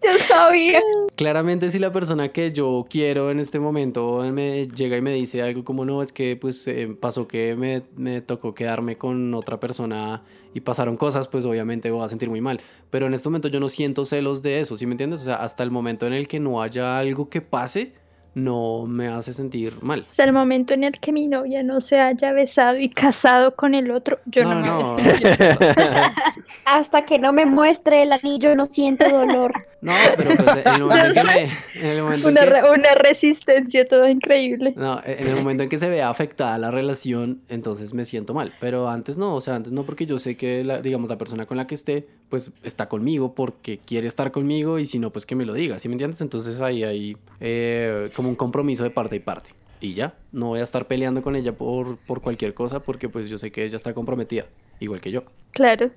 [0.04, 0.80] Yo sabía.
[1.16, 5.42] Claramente si la persona que yo quiero en este momento me llega y me dice
[5.42, 9.60] algo como no, es que pues eh, pasó que me, me tocó quedarme con otra
[9.60, 10.22] persona
[10.54, 12.60] y pasaron cosas, pues obviamente voy a sentir muy mal.
[12.88, 15.20] Pero en este momento yo no siento celos de eso, ¿sí me entiendes?
[15.20, 17.92] O sea, hasta el momento en el que no haya algo que pase,
[18.34, 20.06] no me hace sentir mal.
[20.08, 23.74] Hasta el momento en el que mi novia no se haya besado y casado con
[23.74, 25.20] el otro, yo no, no, me no.
[26.64, 29.52] Hasta que no me muestre el anillo no siento dolor.
[29.82, 31.42] No, pero pues en el momento en que me...
[31.74, 34.74] En el momento en una, que- re- una resistencia toda increíble.
[34.76, 38.52] No, en el momento en que se vea afectada la relación, entonces me siento mal.
[38.60, 41.46] Pero antes no, o sea, antes no porque yo sé que, la, digamos, la persona
[41.46, 45.24] con la que esté, pues está conmigo porque quiere estar conmigo y si no, pues
[45.24, 46.20] que me lo diga, ¿sí me entiendes?
[46.20, 49.50] Entonces ahí hay eh, como un compromiso de parte y parte.
[49.80, 53.30] Y ya, no voy a estar peleando con ella por, por cualquier cosa porque pues
[53.30, 54.44] yo sé que ella está comprometida,
[54.78, 55.24] igual que yo.
[55.52, 55.90] Claro.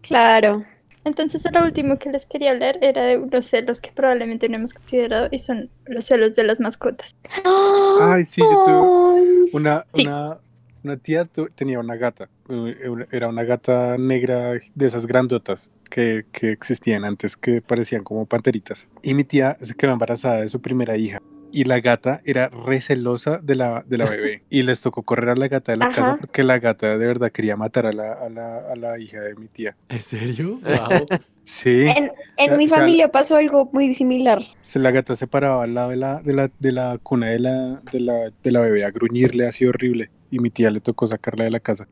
[0.00, 0.64] Claro.
[1.06, 4.74] Entonces lo último que les quería hablar era de unos celos que probablemente no hemos
[4.74, 7.14] considerado y son los celos de las mascotas.
[8.00, 10.02] Ay, sí, yo tuve una, Sí.
[10.02, 10.38] una,
[10.82, 12.28] una tía tu- tenía una gata.
[12.48, 12.74] eh,
[13.12, 18.88] Era una gata negra de esas grandotas que, que existían antes, que parecían como panteritas.
[19.02, 21.20] Y mi tía se quedó embarazada de su primera hija.
[21.56, 24.42] Y la gata era recelosa de la, de la bebé.
[24.50, 27.32] Y les tocó correr a la gata de la casa porque la gata de verdad
[27.32, 29.74] quería matar a la, a la, a la hija de mi tía.
[29.88, 30.60] ¿En serio?
[30.66, 31.06] Wow.
[31.42, 31.86] Sí.
[31.86, 34.42] En, en O mi sea, familia pasó algo muy similar.
[34.60, 37.38] Se la gata se paraba al lado de la, de la, de la cuna de
[37.38, 40.10] la, de, la, de la bebé a gruñirle así horrible.
[40.30, 41.88] Y mi tía le tocó sacarla de la casa.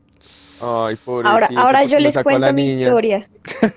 [0.61, 1.27] Ay, pobrecito.
[1.33, 2.81] Ahora, ahora ¿por yo les cuento mi niña?
[2.81, 3.29] historia.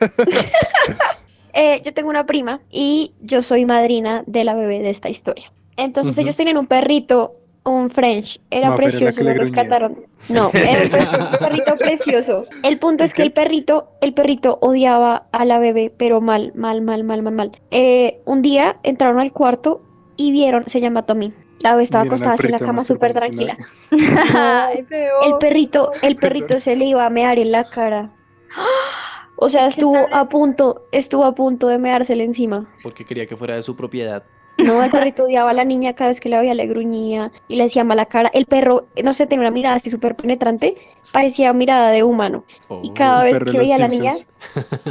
[1.54, 5.50] Eh, yo tengo una prima y yo soy madrina de la bebé de esta historia.
[5.78, 10.06] Entonces ellos tenían un perrito, un French, era precioso, lo rescataron.
[10.28, 12.46] No, era un, perrito precioso.
[12.64, 16.82] El punto es que el perrito, el perrito odiaba a la bebé, pero mal, mal,
[16.82, 17.52] mal, mal, mal, mal.
[17.70, 19.80] Eh, un día entraron al cuarto
[20.16, 21.32] y vieron, se llama Tommy.
[21.60, 23.56] La bebé estaba acostada así en la cama súper tranquila.
[23.92, 28.10] El perrito, el perrito se le iba a mear en la cara.
[29.40, 32.68] O sea, ¿Qué estuvo a punto, estuvo a punto de meársele encima.
[32.82, 34.24] Porque quería que fuera de su propiedad.
[34.58, 37.56] No, el perrito odiaba a la niña cada vez que la veía, le gruñía y
[37.56, 38.30] le decía mala cara.
[38.34, 40.76] El perro, no sé, tenía una mirada así súper penetrante,
[41.12, 42.44] parecía mirada de humano.
[42.82, 42.94] Y Oh.
[42.94, 44.12] cada vez que veía a la niña.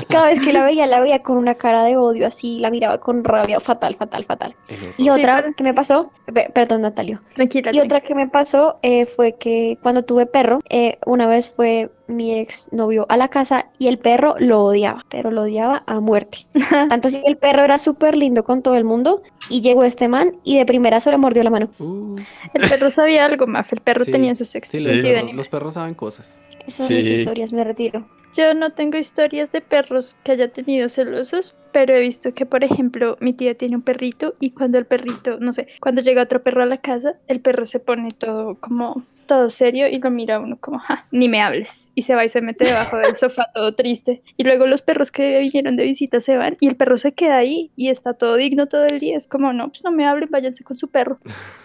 [0.10, 3.00] Cada vez que la veía, la veía con una cara de odio, así, la miraba
[3.00, 4.54] con rabia, fatal, fatal, fatal.
[4.98, 7.22] Y otra que me pasó, pe- perdón, Natalio.
[7.36, 7.72] Tranquila.
[7.74, 11.90] Y otra que me pasó eh, fue que cuando tuve perro, eh, una vez fue
[12.08, 16.00] mi ex novio a la casa y el perro lo odiaba, pero lo odiaba a
[16.00, 16.40] muerte.
[16.90, 20.38] Tanto que el perro era súper lindo con todo el mundo y llegó este man
[20.46, 21.70] y de primera se le mordió la mano.
[21.80, 22.16] Uh,
[22.54, 23.74] El perro sabía algo, Maf.
[23.74, 24.12] El perro Sí.
[24.12, 26.42] tenía su sexto sí, los, perros, los perros saben cosas.
[26.66, 28.06] Esas son mis historias, me retiro.
[28.36, 32.64] Yo no tengo historias de perros que haya tenido celosos, pero he visto que, por
[32.64, 36.44] ejemplo, mi tía tiene un perrito y cuando el perrito, no sé, cuando llega otro
[36.44, 40.40] perro a la casa, el perro se pone todo como todo serio y lo mira
[40.40, 41.92] uno como, ja, ni me hables.
[41.94, 44.24] Y se va y se mete debajo del sofá todo triste.
[44.38, 47.38] Y luego los perros que vinieron de visita se van y el perro se queda
[47.38, 49.16] ahí y está todo digno todo el día.
[49.18, 51.20] Es como, no, pues no me hablen, váyanse con su perro.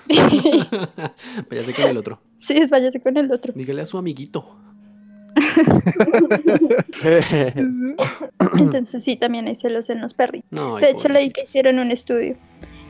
[1.48, 2.20] Váyase con el otro.
[2.38, 3.52] sí, es váyase con el otro.
[3.54, 4.58] Dígale a su amiguito.
[8.58, 10.50] Entonces sí, también hay celos en los perritos.
[10.50, 12.36] No, De hecho, leí que hicieron un estudio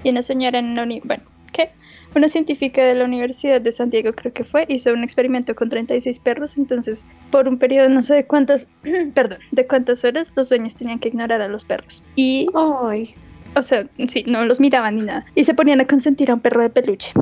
[0.05, 1.71] y una señora en la uni bueno, ¿qué?
[2.15, 5.71] Una científica de la Universidad de San Diego creo que fue, hizo un experimento con
[5.71, 8.69] 36 perros, entonces por un periodo no sé de cuántas,
[9.15, 12.03] perdón, de cuántas horas los dueños tenían que ignorar a los perros.
[12.15, 13.15] Y, Ay,
[13.55, 15.25] o sea, sí, no los miraban ni nada.
[15.35, 17.13] Y se ponían a consentir a un perro de peluche.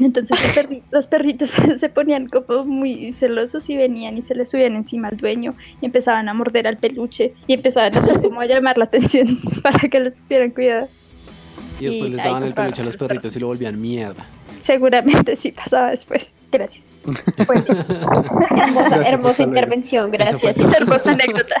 [0.00, 4.74] Entonces perri- los perritos se ponían como muy celosos y venían y se le subían
[4.74, 8.46] encima al dueño y empezaban a morder al peluche y empezaban a hacer como a
[8.46, 10.88] llamar la atención para que les pusieran cuidado.
[11.78, 13.08] Y después y les daban el peluche a los perros.
[13.08, 14.26] perritos y lo volvían mierda.
[14.60, 16.26] Seguramente sí pasaba después.
[16.50, 16.84] Gracias.
[17.46, 20.58] Pues, hermosa, Gracias, hermosa intervención, gracias.
[20.58, 21.56] hermosa anécdota.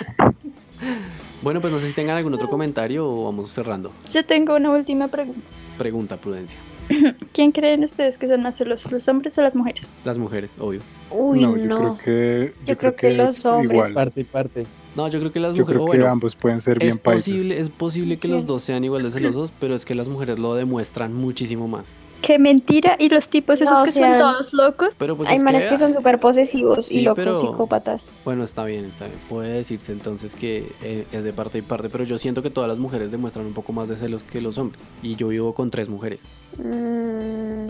[1.42, 3.90] Bueno, pues no sé si tengan algún otro comentario o vamos cerrando.
[4.12, 5.40] Yo tengo una última pregunta.
[5.78, 6.58] Pregunta, Prudencia.
[7.32, 9.88] ¿Quién creen ustedes que son más celosos, los hombres o las mujeres?
[10.04, 10.80] Las mujeres, obvio.
[11.10, 11.56] Uy, no, no.
[11.56, 12.54] yo creo que.
[12.66, 13.72] Yo creo que los hombres.
[13.72, 13.94] Igual.
[13.94, 14.66] parte y parte.
[14.96, 15.78] No, yo creo que las Yo mujeres.
[15.82, 18.34] creo que bueno, ambos pueden ser bien es posible, es posible que Sí.
[18.34, 21.84] los dos sean igual de celosos, pero es que las mujeres lo demuestran muchísimo más.
[22.22, 22.96] Qué mentira.
[22.98, 24.88] Y los tipos esos No, que o sea, son todos locos.
[24.98, 28.06] Pero pues Hay es manes que son súper posesivos Sí, y locos, pero- psicópatas.
[28.24, 29.18] Bueno, está bien, está bien.
[29.28, 32.68] Puede decirse entonces que eh, es de parte y parte, pero yo siento que todas
[32.68, 34.80] las mujeres demuestran un poco más de celos que los hombres.
[35.02, 36.20] Y yo vivo con tres mujeres.
[36.58, 37.68] Mm,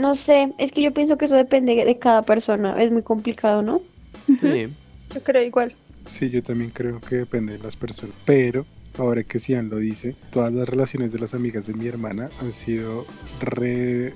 [0.00, 2.82] no sé, es que yo pienso que eso depende de cada persona.
[2.82, 3.80] Es muy complicado, ¿no?
[4.26, 4.68] Sí.
[5.14, 5.72] Yo creo igual.
[6.06, 8.14] Sí, yo también creo que depende de las personas.
[8.24, 8.64] Pero
[8.98, 12.52] ahora que Sian lo dice, todas las relaciones de las amigas de mi hermana han
[12.52, 13.04] sido
[13.40, 14.14] re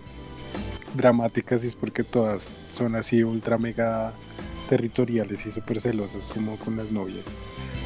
[0.95, 4.13] dramáticas y es porque todas son así ultra mega
[4.69, 7.25] territoriales y súper celosas como con las novias.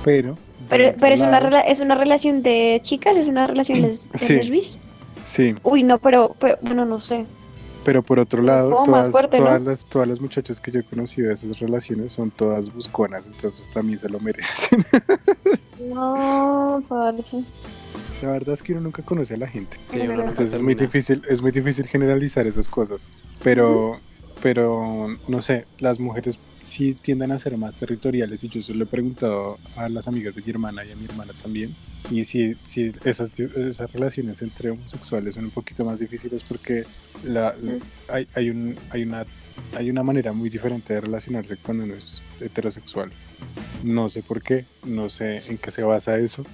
[0.05, 0.37] Pero...
[0.71, 3.95] Pero, pero es, una lado- rela- es una relación de chicas, es una relación de,
[4.15, 4.35] Sí.
[4.35, 4.79] lesbis.
[5.27, 7.25] Sí, Uy, no, pero, pero bueno, no sé.
[7.85, 9.45] pero por otro lado, todas, fuerte, ¿no?
[9.47, 13.27] todas, las, todas las muchachas que yo he conocido de esas relaciones son todas busconas,
[13.27, 14.85] entonces también se lo merecen.
[15.89, 17.43] No, parece.
[18.23, 19.77] La verdad es que uno nunca conoce a la gente.
[19.91, 23.11] Sí, uno nunca Entonces es muy difícil, es muy difícil generalizar esas cosas.
[23.43, 23.99] Pero,
[24.43, 28.85] pero no sé, las mujeres sí tienden a ser más territoriales y yo se lo
[28.85, 31.75] he preguntado a las amigas de mi hermana y a mi hermana también.
[32.11, 36.85] Y si, si esas, esas relaciones entre homosexuales son un poquito más difíciles porque
[37.25, 37.79] la, la-
[38.15, 39.25] hay, hay, un, hay, una,
[39.77, 43.11] hay una manera muy diferente de relacionarse cuando uno es heterosexual.
[43.83, 46.45] No sé por qué, no sé en qué se basa eso,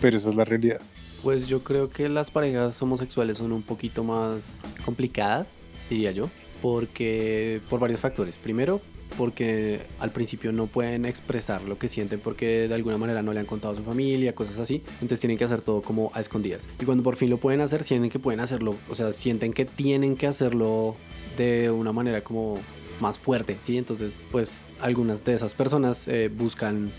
[0.00, 0.80] pero esa es la realidad.
[1.22, 5.54] Pues yo creo que las parejas homosexuales son un poquito más complicadas,
[5.90, 6.30] diría yo,
[6.62, 8.36] porque por varios factores.
[8.36, 8.80] Primero,
[9.16, 13.40] porque al principio no pueden expresar lo que sienten porque de alguna manera no le
[13.40, 14.82] han contado a su familia, cosas así.
[14.94, 16.66] Entonces tienen que hacer todo como a escondidas.
[16.80, 19.64] Y cuando por fin lo pueden hacer, sienten que pueden hacerlo, o sea, sienten que
[19.64, 20.96] tienen que hacerlo
[21.36, 22.58] de una manera como
[23.00, 23.78] más fuerte, ¿sí?
[23.78, 26.90] Entonces, pues algunas de esas personas eh, buscan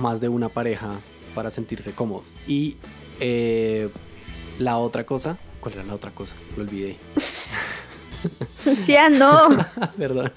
[0.00, 0.94] más de una pareja
[1.34, 2.24] para sentirse cómodos.
[2.46, 2.76] Y
[3.20, 3.88] eh,
[4.58, 6.32] la otra cosa, ¿cuál era la otra cosa?
[6.56, 6.96] Lo olvidé.
[8.86, 9.48] Sí, ah, no.
[9.98, 10.30] Perdón.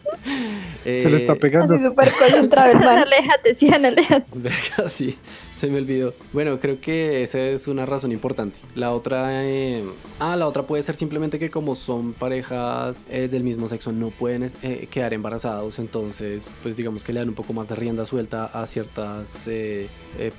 [0.83, 1.75] Se le está Eh, pegando.
[1.75, 2.97] Así súper concentrado el man.
[3.05, 4.25] aléjate, sí, aléjate.
[4.33, 5.17] Verga, sí,
[5.55, 6.13] se me olvidó.
[6.31, 8.57] Bueno, creo que esa es una razón importante.
[8.75, 9.83] La otra, eh,
[10.19, 14.09] ah, la otra puede ser simplemente que como son parejas eh, del mismo sexo no
[14.09, 18.05] pueden eh, quedar embarazados, entonces, pues digamos que le dan un poco más de rienda
[18.05, 19.29] suelta a ciertos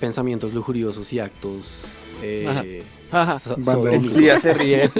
[0.00, 1.80] pensamientos lujuriosos y actos.
[2.22, 3.38] eh, Ajá.
[3.38, 3.56] so-
[4.08, 4.90] Sí, ya se ríe.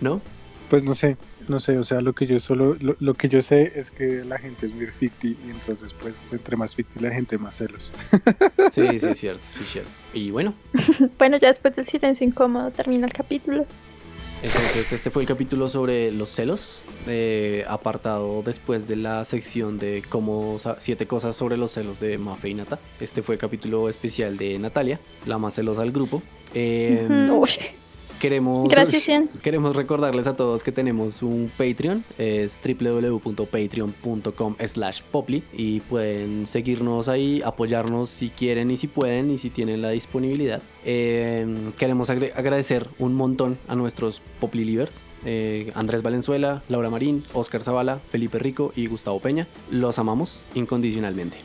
[0.00, 0.20] ¿No?
[0.68, 1.16] Pues no sé,
[1.48, 4.22] no sé, o sea, lo que yo solo, lo, lo que yo sé es que
[4.24, 7.92] la gente es muy ficti y entonces pues entre más ficti la gente más celos.
[8.70, 9.90] Sí, sí, es cierto, sí, es cierto.
[10.14, 10.54] Y bueno,
[11.18, 13.66] Bueno, ya después del silencio incómodo termina el capítulo.
[14.42, 20.02] Entonces, este fue el capítulo sobre los celos, eh, apartado después de la sección de
[20.08, 22.78] cómo siete cosas sobre los celos de Mafe y Nata.
[23.00, 26.22] Este fue el capítulo especial de Natalia, la más celosa del grupo.
[26.54, 27.14] Eh, Ujú.
[28.20, 29.08] Queremos, Gracias,
[29.42, 37.08] queremos recordarles a todos que tenemos un Patreon, es www.patreon.com slash poply y pueden seguirnos
[37.08, 40.60] ahí, apoyarnos si quieren y si pueden y si tienen la disponibilidad.
[40.84, 41.46] Eh,
[41.78, 44.92] queremos agradecer un montón a nuestros poply livers.
[45.24, 49.46] eh, Andrés Valenzuela, Laura Marín, Oscar Zavala, Felipe Rico y Gustavo Peña.
[49.70, 51.38] Los amamos incondicionalmente.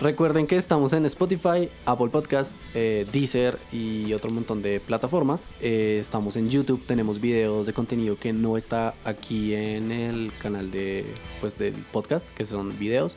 [0.00, 5.50] Recuerden que estamos en Spotify, Apple Podcast, eh, Deezer y otro montón de plataformas.
[5.60, 10.70] Eh, estamos en YouTube, tenemos videos de contenido que no está aquí en el canal
[10.70, 11.04] de,
[11.42, 13.14] pues, del podcast, que son videos.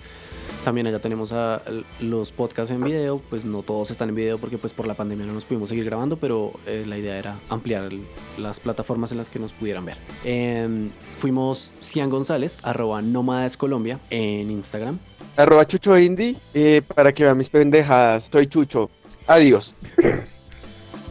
[0.63, 1.61] También allá tenemos a,
[1.99, 5.25] los podcasts en video, pues no todos están en video porque pues por la pandemia
[5.25, 8.01] no nos pudimos seguir grabando, pero eh, la idea era ampliar el-
[8.37, 9.97] las plataformas en las que nos pudieran ver.
[10.23, 10.89] Em,
[11.19, 14.99] fuimos Cian González, arroba Nómadas Colombia en Instagram.
[15.35, 18.29] Arroba Chucho Indie eh, para que vean mis pendejadas.
[18.31, 18.89] Soy Chucho.
[19.27, 19.75] Adiós.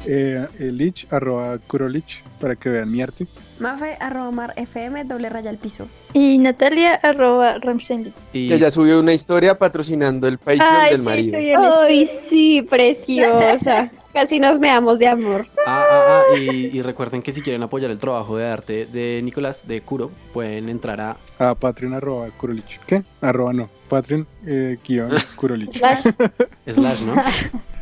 [0.05, 3.25] Eh, eh, Lich, arroba Kurolich, para que vean mi arte.
[3.61, 5.87] Mafe, arroba mar FM, doble raya al piso.
[6.15, 8.13] Y Natalia, arroba Ramstein.
[8.33, 11.39] Y Que ya subió una historia patrocinando el Patreon Ay, del sí, marido.
[11.39, 11.57] el-
[11.89, 13.91] Ay, sí, preciosa.
[14.13, 15.47] Casi nos meamos de amor.
[15.67, 19.21] Ah, ah, ah, y, y recuerden que si quieren apoyar el trabajo de arte de
[19.23, 22.79] Nicolás, de Kuro, pueden entrar a A Patreon, arroba Kurolich.
[22.87, 23.05] ¿Qué?
[23.23, 23.71] Arroba no.
[23.89, 25.79] Patreon, eh, guion Kurolich.
[25.79, 26.03] Slash.
[26.69, 27.15] Slash, ¿no?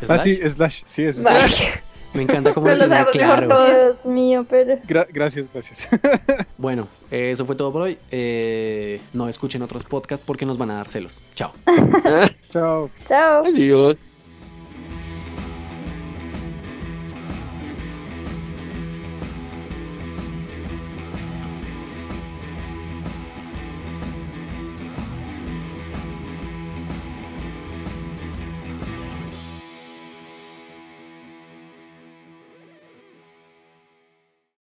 [0.02, 0.22] Ah, Slash.
[0.22, 0.82] sí, slash.
[0.86, 1.64] Sí, es slash.
[2.12, 3.66] Me encanta cómo lo mejor claro.
[3.66, 4.74] Dios mío, pero.
[4.82, 5.88] Gra- gracias, gracias.
[6.58, 7.96] Bueno, eh, eso fue todo por hoy.
[8.10, 11.18] Eh, no escuchen otros podcasts porque nos van a dar celos.
[11.34, 11.52] Chao.
[12.52, 12.90] Chao.
[13.08, 13.44] Chao.
[13.46, 13.96] Adiós.